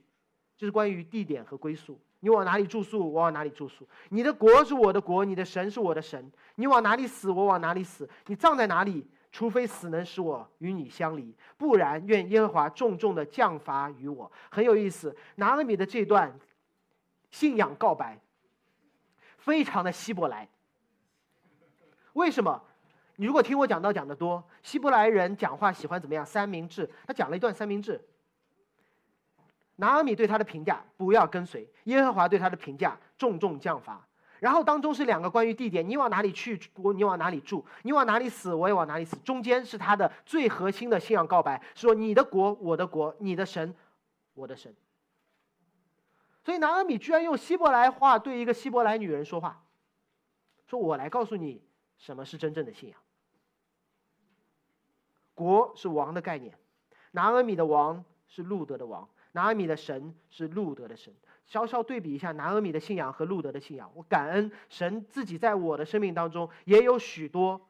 [0.57, 1.99] 这是关于地点和归宿。
[2.21, 3.85] 你往哪里住宿，我往哪里住宿。
[4.11, 6.31] 你的国是我的国，你的神是我的神。
[6.55, 8.09] 你往哪里死，我往哪里死。
[8.27, 9.05] 你葬在哪里？
[9.33, 14.31] 除非死能使我与你相离，不然愿耶和华重重的降罚于我。
[14.51, 16.33] 很有意思，拿阿米的这段。
[17.33, 18.21] 信仰告白，
[19.39, 20.49] 非常的希伯来。
[22.13, 22.63] 为什么？
[23.17, 26.25] 你如果听我讲到讲的多，希伯来人讲话喜欢怎么样？
[26.25, 26.89] 三明治。
[27.07, 28.01] 他讲了一段三明治。
[29.77, 31.69] 拿阿米对他的评价：不要跟随。
[31.85, 34.07] 耶和华对他的评价：重重降罚。
[34.39, 39.17] 然后当中是两个关于地点：你往哪里去，我你往哪里住；你往哪里死，我也往哪里死。
[39.25, 43.75] 中间是他的最核心的信仰告白：说你的国，我的国；你的神，
[44.35, 44.75] 我的神。
[46.45, 49.65] 所以拿阿米居然用希伯来话对一个希伯来女人说话，
[50.67, 51.63] 说我来告诉你
[51.99, 52.99] 什么是真正的信仰。
[55.35, 56.59] 国是王的概念，
[57.13, 61.15] 拿阿米的王是路德的王，拿俄米的神是路德的神。
[61.47, 67.69] 稍稍对比一下拿俄米的信仰和路德的信仰，我感恩神自己在我的生命当中也有许多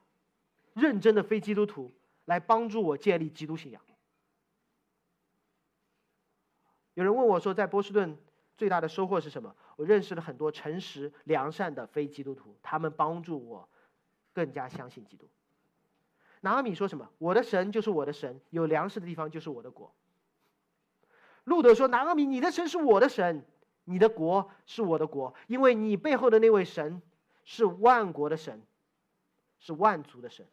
[0.75, 1.93] 认真的非基督徒
[2.27, 3.83] 来帮助我建立基督信仰。
[6.95, 8.17] 有人问我说，在波士顿
[8.57, 9.55] 最大的收获是什么？
[9.77, 13.69] 我认识了很多诚实良善的非基督徒，他们帮助我
[14.33, 15.29] 更加相信基督。
[16.43, 17.09] 拿阿米说什么？
[17.19, 19.93] 我的神就是我的神，有粮食的地方就是我的国。
[21.45, 23.45] 路德说：“拿阿米，你的神是我的神，
[23.85, 27.03] 你的国是我的国，因为你背后的那位神
[27.45, 28.63] 是万国的神，
[29.59, 30.47] 是万族的神。”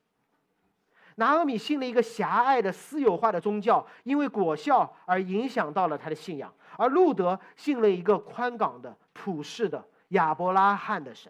[1.15, 6.49] 拿阿米信了一个狭隘的私有化的宗教，因为果效而影响到了他的信仰；
[6.79, 11.29] 而路德信了一个宽广的、普世的亚伯拉罕的神，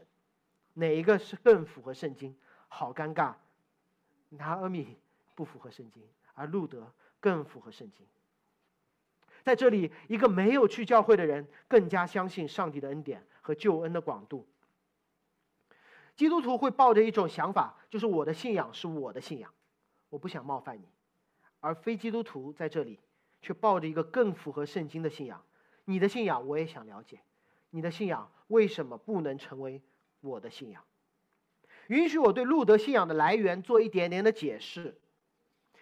[0.76, 2.38] 哪一个是更符合圣经？
[2.68, 3.34] 好尴尬。
[4.30, 4.95] 拿阿米
[5.34, 6.04] 不符合圣经，
[6.36, 8.06] 而路德更符合圣经。
[9.41, 14.47] 在这里，一个没有去教会的人更加相信上帝的恩典和救恩的广度。
[16.16, 19.52] 基督徒会抱着一种想法，就是我的信仰是我的信仰，
[20.10, 20.86] 我不想冒犯你；
[21.60, 23.00] 而非基督徒在这里
[23.42, 25.44] 却抱着一个更符合圣经的信仰，
[25.86, 27.22] 你的信仰我也想了解，
[27.70, 29.82] 你的信仰为什么不能成为
[30.22, 30.84] 我的信仰？
[31.88, 35.00] 允许我对路德信仰的来源做一点点的解释，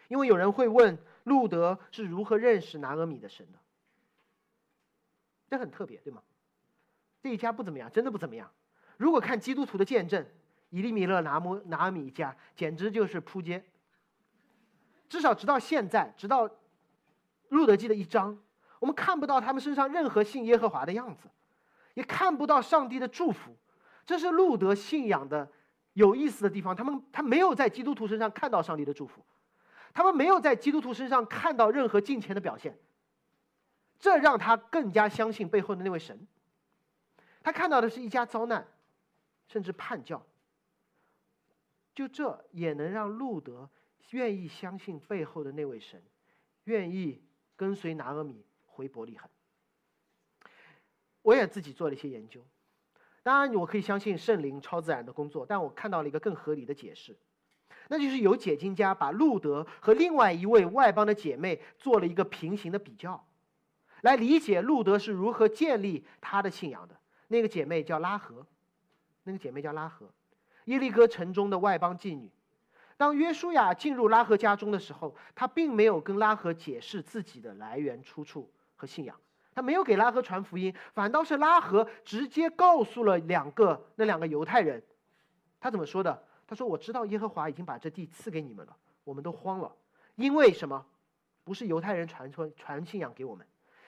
[0.08, 3.60] 因为有人会问路德是如何认识拿俄米的神的，
[5.50, 6.24] 这很特别，对吗？
[7.22, 8.50] 这一家不怎么样，真的不怎么样。
[8.96, 10.26] 如果看基督徒的见证，
[10.70, 13.64] 以利米勒、拿摩、拿俄米一家简直就是扑街。
[15.10, 16.50] 至少直到现在，直到
[17.50, 18.38] 路德记的一章，
[18.80, 21.30] 我们看不到他们身上任何信耶和华的样子，
[21.94, 23.56] 也看不到上帝的祝福。
[24.06, 25.52] 这是路德信仰的。
[25.94, 29.26] 有意思的地方，他们他没有在基督徒身上看到上帝的祝福，
[29.96, 32.78] 他们没有在基督徒身上看到任何金钱的表现，
[33.98, 36.28] 这让他更加相信背后的那位神。
[37.42, 38.68] 他看到的是一家遭难，
[39.48, 40.24] 甚至叛教。
[41.96, 43.68] 就这也能让路德
[44.12, 46.00] 愿意相信背后的那位神，
[46.66, 47.20] 愿意
[47.58, 49.30] 跟随拿阿米回伯利恒。
[51.24, 52.42] 我也自己做了一些研究。
[53.24, 57.18] 当然，我可以相信圣灵超自然的工作，但我看到了一个更合理的解释，
[57.90, 63.28] 那就是有解经家把路德和另外一位外邦的姐妹做了一个平行的比较，
[64.02, 66.98] 来理解路德是如何建立他的信仰的。
[67.28, 68.48] 那个姐妹叫拉合，
[69.24, 70.10] 那个姐妹叫拉合，
[70.66, 72.32] 耶利哥城中的外邦妓女。
[72.98, 79.16] 当约书亚进入拉合家中的时候，他并没有跟拉合解释自己的来源、出处和信仰。
[79.54, 84.84] 他没有给拉合传福音，反倒是拉合直接告诉了两个那两个犹太人，
[85.60, 86.24] 他怎么说的？
[86.48, 89.76] 他说：“我知道耶和华已经把这地赐给你们了，我们都慌了，
[90.16, 90.86] 因为什么？
[91.44, 93.46] 不是犹太人传传传信仰给我们，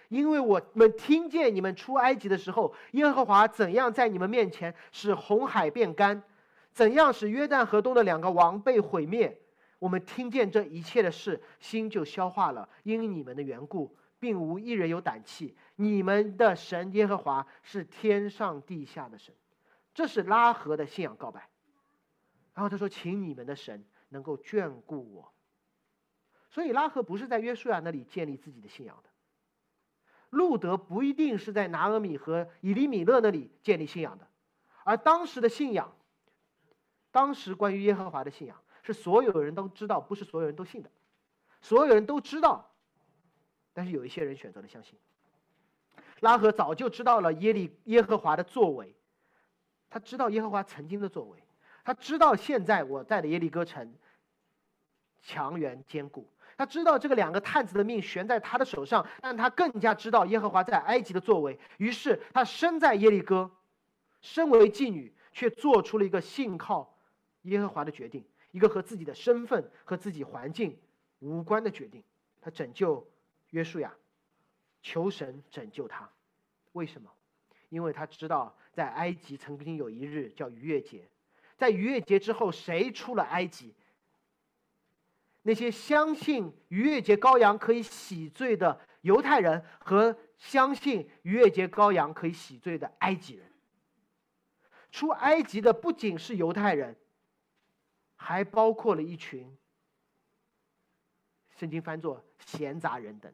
[0.08, 6.24] 因为我们听见你们出埃及的时候，耶和华怎样在你们面前使红海变干，
[6.72, 9.40] 怎样使约旦河东的两个王被毁灭，
[9.80, 15.56] 我们听见这一切的事，心就消化了，因你们的缘故。”并无一人有胆气。
[15.78, 19.34] 你们的神耶和华是天上地下的神，
[19.94, 21.48] 这是拉合的信仰告白。
[22.54, 25.34] 然后他说：“请你们的神能够眷顾我。”
[26.52, 29.10] 所以拉合不是在约书亚那里建立自己的信仰的。
[30.32, 34.28] 路德不一定是在拿俄米和以利米勒那里建立信仰的，
[34.84, 35.96] 而当时的信仰，
[37.12, 40.90] 当时关于耶和华的信仰是所有人都知道，不是所有人都信的，
[41.62, 42.70] 所有人都知道。
[43.74, 44.98] 但是有一些人选择了相信。
[46.20, 48.94] 拉合早就知道了耶利耶和华的作为，
[49.90, 51.42] 他知道耶和华曾经的作为，
[51.86, 53.94] 他知道现在我在的耶利哥城
[55.22, 61.58] 强援坚固，他知道这个两个探子的命悬在他的手上，但他更加知道耶和华在埃及的作为。
[61.78, 63.50] 于是他身在耶利哥，
[64.22, 66.98] 身为妓女，却做出了一个信靠
[67.44, 70.78] 耶和华的决定，一个和自己的身份和自己环境
[71.20, 72.04] 无关的决定。
[72.42, 73.08] 他拯救。
[73.52, 73.92] 约书亚
[74.84, 76.08] 求神拯救他，
[76.74, 77.10] 为什么？
[77.70, 81.10] 因为他知道在埃及曾经有一日叫逾越节，
[81.58, 83.74] 在逾越节之后，谁出了埃及？
[85.42, 93.52] 那些相信逾越节羔羊可以洗罪的犹太人和相信逾越节羔羊可以洗罪的埃及人。
[94.92, 96.96] 出埃及的不仅是犹太人，
[98.22, 99.58] 还包括了一群。
[101.56, 103.34] 圣经翻作闲杂人等，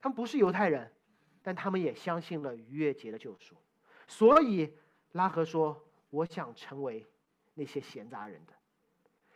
[0.00, 0.92] 他们不是犹太人，
[1.42, 3.56] 但他们也相信了逾越节的救赎。
[4.06, 4.76] 所以
[5.12, 7.04] 拉合说：“我想成为
[7.54, 8.52] 那些闲杂人的。”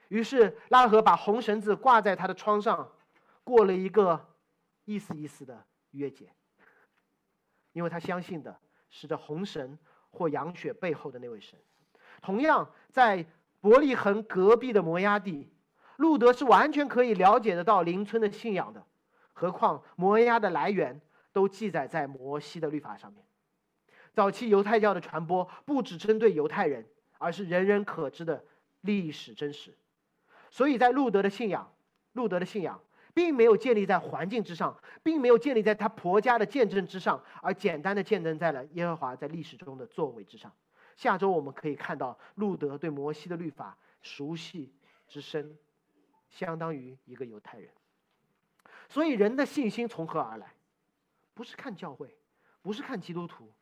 [0.09, 2.93] 于是拉合把红绳子挂在他的窗上，
[3.43, 4.37] 过了一个
[4.85, 6.33] 一丝一丝的逾越节，
[7.73, 9.77] 因为他相信的是这红绳
[10.11, 11.59] 或羊血背后的那位神。
[12.23, 13.27] 同样，在
[13.65, 15.51] 伯利恒隔壁的摩崖地，
[15.97, 18.85] 路德是完全可以了解得到邻村的信仰的。
[19.33, 21.01] 何况摩押的来源
[21.33, 23.25] 都记载在摩西的律法上面。
[24.13, 26.85] 早期犹太教的传播不只针对犹太人，
[27.17, 28.45] 而是人人可知的
[28.83, 29.75] 历史真实。
[30.51, 31.73] 所以在路德的信仰，
[32.13, 32.79] 路德的信仰
[33.15, 40.53] 并没有建立在环境之上，并没有建立在他婆家的见证之上，而简单的见证在了耶和华在历史中的作为之上。
[40.97, 44.73] 下周我们可以看到路德对摩西的律法熟悉
[45.09, 45.57] 之深，
[46.31, 47.71] 相当于一个犹太人。
[48.89, 50.55] 所以人的信心从何而来？
[51.35, 52.17] 不是看教会，
[52.63, 53.53] 不是看基督徒，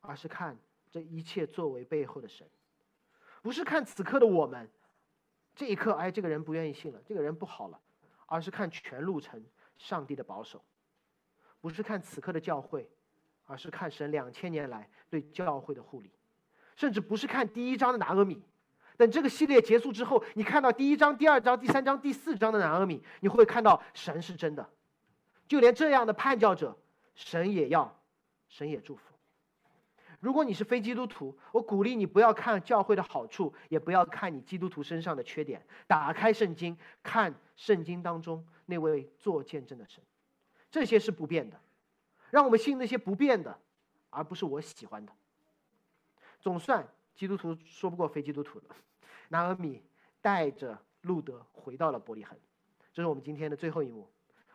[0.00, 0.56] 而是看
[0.90, 2.48] 这一切作为背后的神。
[3.42, 4.70] 不是看此刻的我们，
[5.56, 7.80] 这一刻，哎，这个人不愿意信了，这个人不好了，
[8.26, 9.44] 而是看全路程
[9.78, 10.64] 上帝的保守。
[11.60, 12.88] 不是看此刻的教会，
[13.46, 16.12] 而是看神两千年来对教会的护理。
[16.78, 18.40] 甚至不是看第一章的拿阿米。
[18.96, 24.64] 等这个系列结束之后，你看到第一章、第二章、第三章、第四章的拿阿米，你会看到神是真的。
[25.48, 26.78] 就连这样的叛教者，
[27.16, 28.00] 神也要，
[28.48, 29.02] 神也祝福。
[30.20, 35.60] 如果你是非基督徒，我鼓励你不要看教会的好处，也不要看你基督徒身上的缺点。
[35.88, 40.00] 打开圣经，看圣经当中那位做见证的神，
[40.70, 41.60] 这些是不变的。
[42.30, 43.58] 让我们信那些不变的，
[44.10, 45.12] 而不是我喜欢的。
[46.38, 48.64] 总算基督徒说不过非基督徒了。
[49.28, 49.82] 拿俄米
[50.20, 52.38] 带着路德回到了伯利恒，
[52.92, 54.08] 这是我们今天的最后一幕。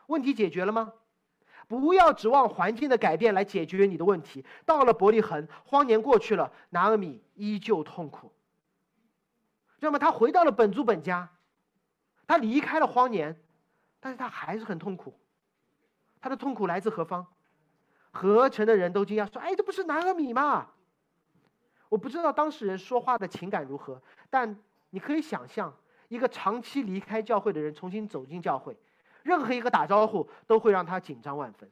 [0.07, 0.93] 问题解决了吗？
[1.67, 4.45] 不要指望环境的改变来解决你的问题。
[4.65, 8.33] 到了伯利恒，荒年过去了，拿俄米依旧痛苦。
[9.79, 11.29] 那么他回到了本族本家，
[12.27, 13.41] 他离开了荒年，
[13.99, 15.17] 但是他还是很痛苦。
[16.19, 17.27] 他的痛苦来自何方？
[18.11, 20.69] 合成的人都惊讶说：“哎，这不是拿俄米吗？”
[21.93, 24.57] 我不知道当事人说话的情感如何，但
[24.89, 25.71] 你可以想象，
[26.07, 28.75] 一个长期离开教会的人重新走进教会，
[29.21, 31.69] 任何一个打招呼都会让他紧张万分，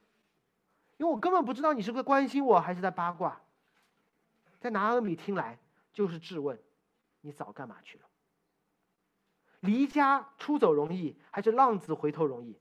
[0.96, 3.40] 因为我根本不知道你是在关心我还是在八卦。
[4.60, 5.58] 在拿阿米听来
[5.92, 6.56] 就是质问：
[7.20, 8.04] 你早干嘛去了？
[9.58, 12.56] 离家出走容易还是浪子回头容易？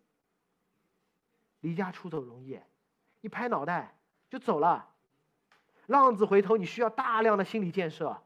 [1.59, 2.59] 离家出走容易，
[3.22, 3.99] 一拍脑袋
[4.32, 4.88] 就走了。
[5.92, 8.18] 浪子回头，你需要大量的心理建设。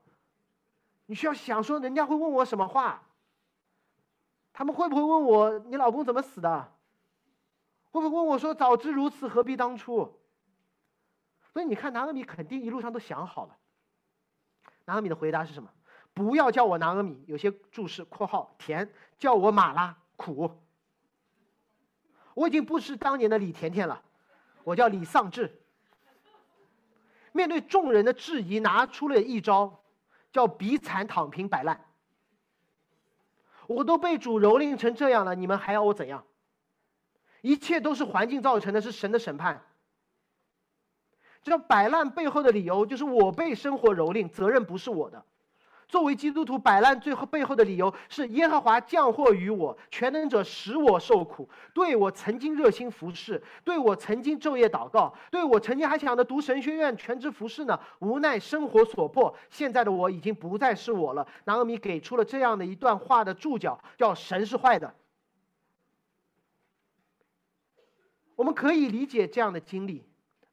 [1.07, 3.01] 你需要想说，人家会问我什么话？
[4.53, 6.72] 他们会不会问我，你老公怎么死的？
[7.91, 10.20] 会不会问我说，早知如此，何必当初？
[11.51, 13.57] 所以你看，拿阿米肯定一路上都想好了。
[14.86, 15.70] 拿阿米的回答是什么？
[16.13, 20.51] 不要叫我拿阿米，有些注释（括号甜），叫我马拉苦。
[22.34, 24.01] 我已经不是当年的李甜甜了，
[24.63, 25.61] 我叫李丧志。
[27.36, 29.83] 面对众人的质疑，拿出了一招，
[30.31, 31.83] 叫比惨躺平摆烂。
[33.67, 36.23] 我都被主蹂躏成这样了，你们还要我怎样？
[37.41, 39.61] 一切都是环境造成的，是神的审判。
[41.43, 45.25] 这摆烂背后的理由，就是我被生活蹂躏，责任不是我的。
[45.88, 51.47] 作为基督徒摆烂，最后背后的理由是耶和华降祸于我，全能者使我受苦。
[51.73, 57.79] 对我曾经热心服侍，对我曾经昼夜祷告，对我曾经还想着读神学院全职服侍呢。
[57.99, 61.25] 无奈生活所迫，现在的我已经不再是我了。
[61.45, 64.93] 拿俄米给出了这样的一段话的注脚，叫“神是坏的”。
[68.36, 70.03] 我们可以理解这样的经历，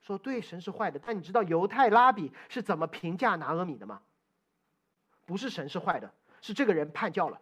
[0.03, 1.01] 说对神是坏的。
[1.05, 4.01] 但你知道犹太拉比是怎么评价拿俄米的吗？
[5.25, 7.41] 不是神是坏的，是这个人叛教了。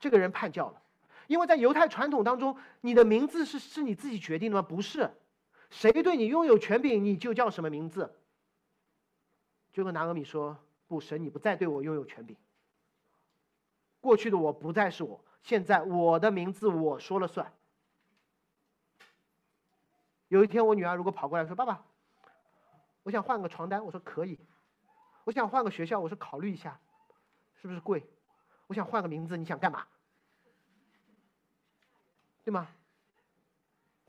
[0.00, 0.82] 这个人叛教了，
[1.28, 4.68] 因为在犹太传统当中，你的名字是是你自己决定的吗？
[4.68, 5.14] 不是，
[5.70, 8.12] 谁对你拥有权柄，你就叫什么名字。
[9.72, 12.36] 就跟拿俄米说：“不，神，你不再对我拥有权柄。
[14.00, 17.52] 过去的我不再是我，现在我的名字我说了算。”
[20.26, 21.84] 有一天，我女儿如果跑过来说：“爸爸，
[23.04, 24.40] 我想换个床单。”我说：“可以。”
[25.24, 26.78] 我想换个学校，我说考虑一下，
[27.60, 28.04] 是不是贵？
[28.66, 29.86] 我想换个名字，你想干嘛？
[32.44, 32.66] 对吗？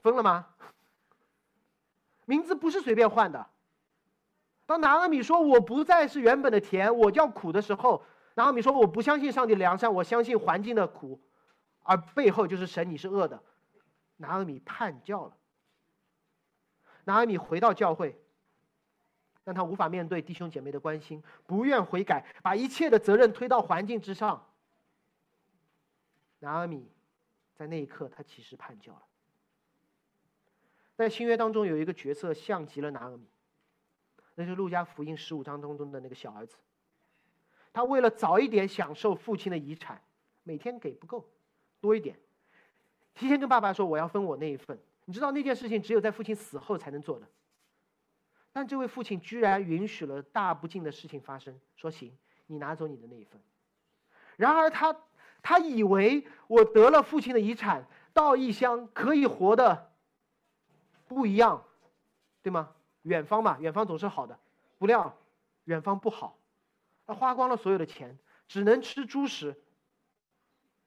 [0.02, 0.48] 疯了吗？
[2.26, 3.48] 名字不是随便换的。
[4.66, 8.04] 当拿阿米说我不再是原本的甜，我叫苦的时候，
[8.36, 11.22] 拿阿米说我不相信上帝良善，我相信环境的苦，
[11.84, 13.44] 而背后就是神你是恶的。
[14.18, 15.38] 拿阿米叛教了。
[17.04, 18.23] 拿阿米回到教会。
[19.44, 24.46] 但他无法面对弟兄姐妹的关心，不愿悔改，把一切的责任推到环境之上。
[26.40, 26.88] 拿阿米，
[27.56, 29.02] 在那一刻，他其实叛教了。
[30.96, 33.26] 在新约当中有一个角色像极了拿俄米，
[34.36, 36.56] 那是路加福音十五章当中的那个小儿子。
[37.74, 40.02] 他为了早一点享受父亲的遗产，
[40.44, 41.28] 每天给不够，
[41.82, 42.18] 多一点，
[43.16, 44.78] 提前跟爸爸说我要分我那一份。
[45.06, 47.28] 你知道那件事情只有在父亲死后才能做的，
[48.54, 53.42] 但这位父亲居然允许了大不敬的事情发生，说行，你拿走你的那一份。
[54.38, 54.96] 然而他
[55.42, 59.92] 他以为我得了父亲的遗产，到异乡可以活的
[61.08, 61.64] 不一样，
[62.42, 62.70] 对吗？
[63.02, 64.40] 远方嘛，远方总是好的，
[64.78, 65.18] 不料
[65.66, 66.38] 远方不好。
[67.06, 69.60] 他花光了所有的钱，只能吃猪食。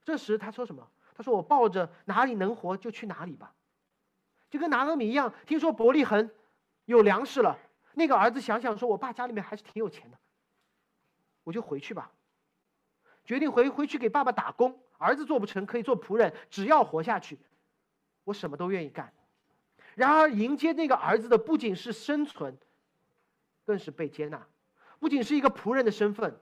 [0.03, 0.89] 这时他说什么？
[1.15, 3.53] 他说：“我抱着哪里能活就去哪里吧。”
[4.49, 6.29] 就跟拿俄米一样，听说伯利恒
[6.87, 7.59] 有粮食了，
[7.93, 10.17] 那个儿子想想说：“我爸家里面还是挺有钱的，
[11.43, 12.11] 我就回去吧。”
[13.25, 14.79] 决定回回去给爸爸打工。
[14.97, 17.37] 儿子做不成可以做仆人，只要活下去，
[18.23, 19.13] 我什么都愿意干。
[19.95, 22.57] 然而迎接那个儿子的不仅是生存，
[23.65, 24.47] 更是被接纳。
[24.99, 26.39] 不仅是一个仆人的身份，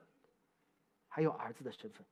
[1.08, 2.06] 还有儿子的身份。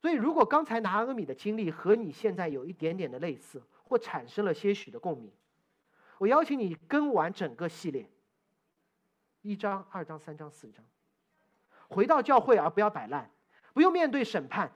[0.00, 5.32] 所以，如果刚才拿阿米的经历和你现在有一点点的类似，或产生了些许的共鸣，
[6.20, 8.06] 我邀请你跟完整个系列，
[9.40, 10.84] 一章、二章、三章、四章，
[11.88, 13.30] 回到教会而不要摆烂，
[13.72, 14.70] 不用面对审判，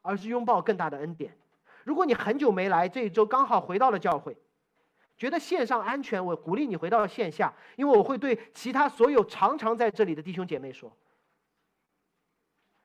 [0.00, 1.36] 而是拥抱更大的恩典。
[1.84, 4.34] 如果你很久没来，这一周刚好回到了教会。
[5.18, 10.96] 觉得线上安全，我鼓励你回到线下，因为我会对其他所有常常在这里的弟兄姐妹说：，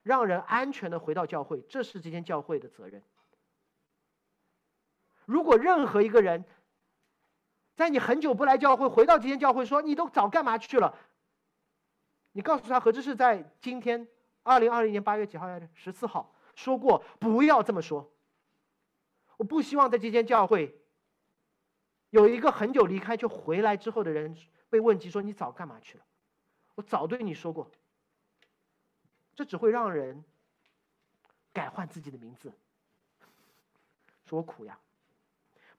[0.01, 3.01] 让人安全的回到教会，这是这间教会的责任。
[5.23, 6.43] 如果任何一个人，
[7.75, 10.97] 在你很久不来教会，回到这间教会说你都早干嘛去了？
[12.31, 14.07] 你告诉他何志是在今天
[14.43, 15.67] 二零二零年八月几号来着？
[15.73, 18.11] 十四号说过不要这么说。
[19.37, 20.79] 我不希望在这间教会。
[22.11, 24.37] 有一个很久离开却回来之后的人
[24.69, 26.05] 被问及说：“你早干嘛去了？”
[26.75, 27.71] 我早对你说过，
[29.35, 30.23] 这只会让人
[31.51, 32.53] 改换自己的名字，
[34.25, 34.77] 说我苦呀。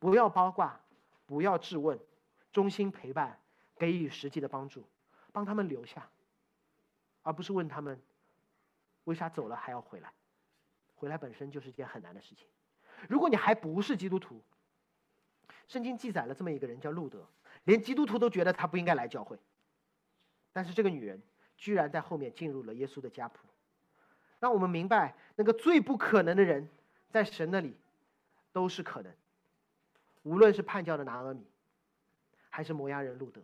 [0.00, 0.80] 不要八卦，
[1.26, 1.98] 不要质问，
[2.52, 3.38] 衷心陪伴，
[3.78, 4.86] 给予实际的帮助，
[5.32, 6.08] 帮他们留下，
[7.22, 8.00] 而不是问他们
[9.04, 10.12] 为啥走了还要回来。
[10.96, 12.46] 回来本身就是一件很难的事情。
[13.08, 14.42] 如果你还不是基督徒，
[15.66, 17.26] 圣经记载了这么一个人叫路德，
[17.64, 19.38] 连基督徒都觉得他不应该来教会，
[20.52, 21.22] 但是这个女人
[21.56, 23.46] 居然在后面进入了耶稣的家谱，
[24.38, 26.68] 让我们明白那个最不可能的人，
[27.10, 27.76] 在神那里
[28.52, 29.12] 都是可能。
[30.24, 31.46] 无论是叛教的拿阿米，
[32.50, 33.40] 还是摩押人路德，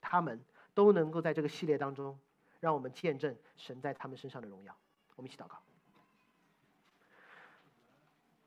[0.00, 0.38] 他们
[0.74, 2.18] 都能够在这个系列当中，
[2.60, 4.76] 让我们见证神在他们身上的荣耀。
[5.16, 5.56] 我们一起祷告，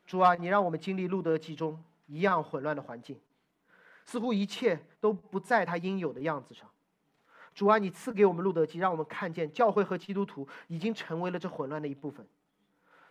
[0.05, 1.83] 主啊，你让我们经历路德记中。
[2.09, 3.19] 一样混乱的环境，
[4.05, 6.71] 似乎一切都不在他应有的样子上。
[7.53, 12.25] 主啊，你赐给我们路德记，让我们看见教会和基督徒已经成为了这混乱的一部分。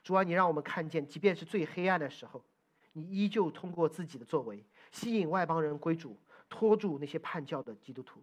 [0.03, 2.43] 主啊，你让我们看见，即便是最黑暗的时候，
[2.97, 6.17] 你依旧通过自己的作为吸引外邦人归主，
[6.49, 8.23] 拖住那些叛教的基督徒。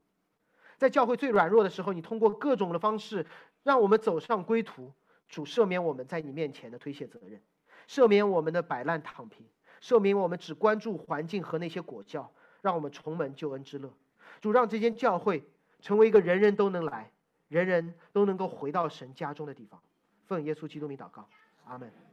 [0.79, 3.23] 在教会最软弱的时候，你通过各种的方式
[3.61, 4.91] 让我们走上归途。
[5.29, 7.39] 主赦免我们在你面前的推卸责任，
[7.87, 9.45] 赦免我们的摆烂躺平。
[9.79, 13.93] 赦免我们只关注环境和那些果教，让我们重门救恩之乐。
[14.41, 15.43] 主让这间教会
[15.81, 17.11] 成为一个人人都能来、
[17.47, 19.79] 人人都能够回到神家中的地方。
[20.25, 21.27] 奉耶稣基督名祷告，
[21.65, 22.12] 阿门。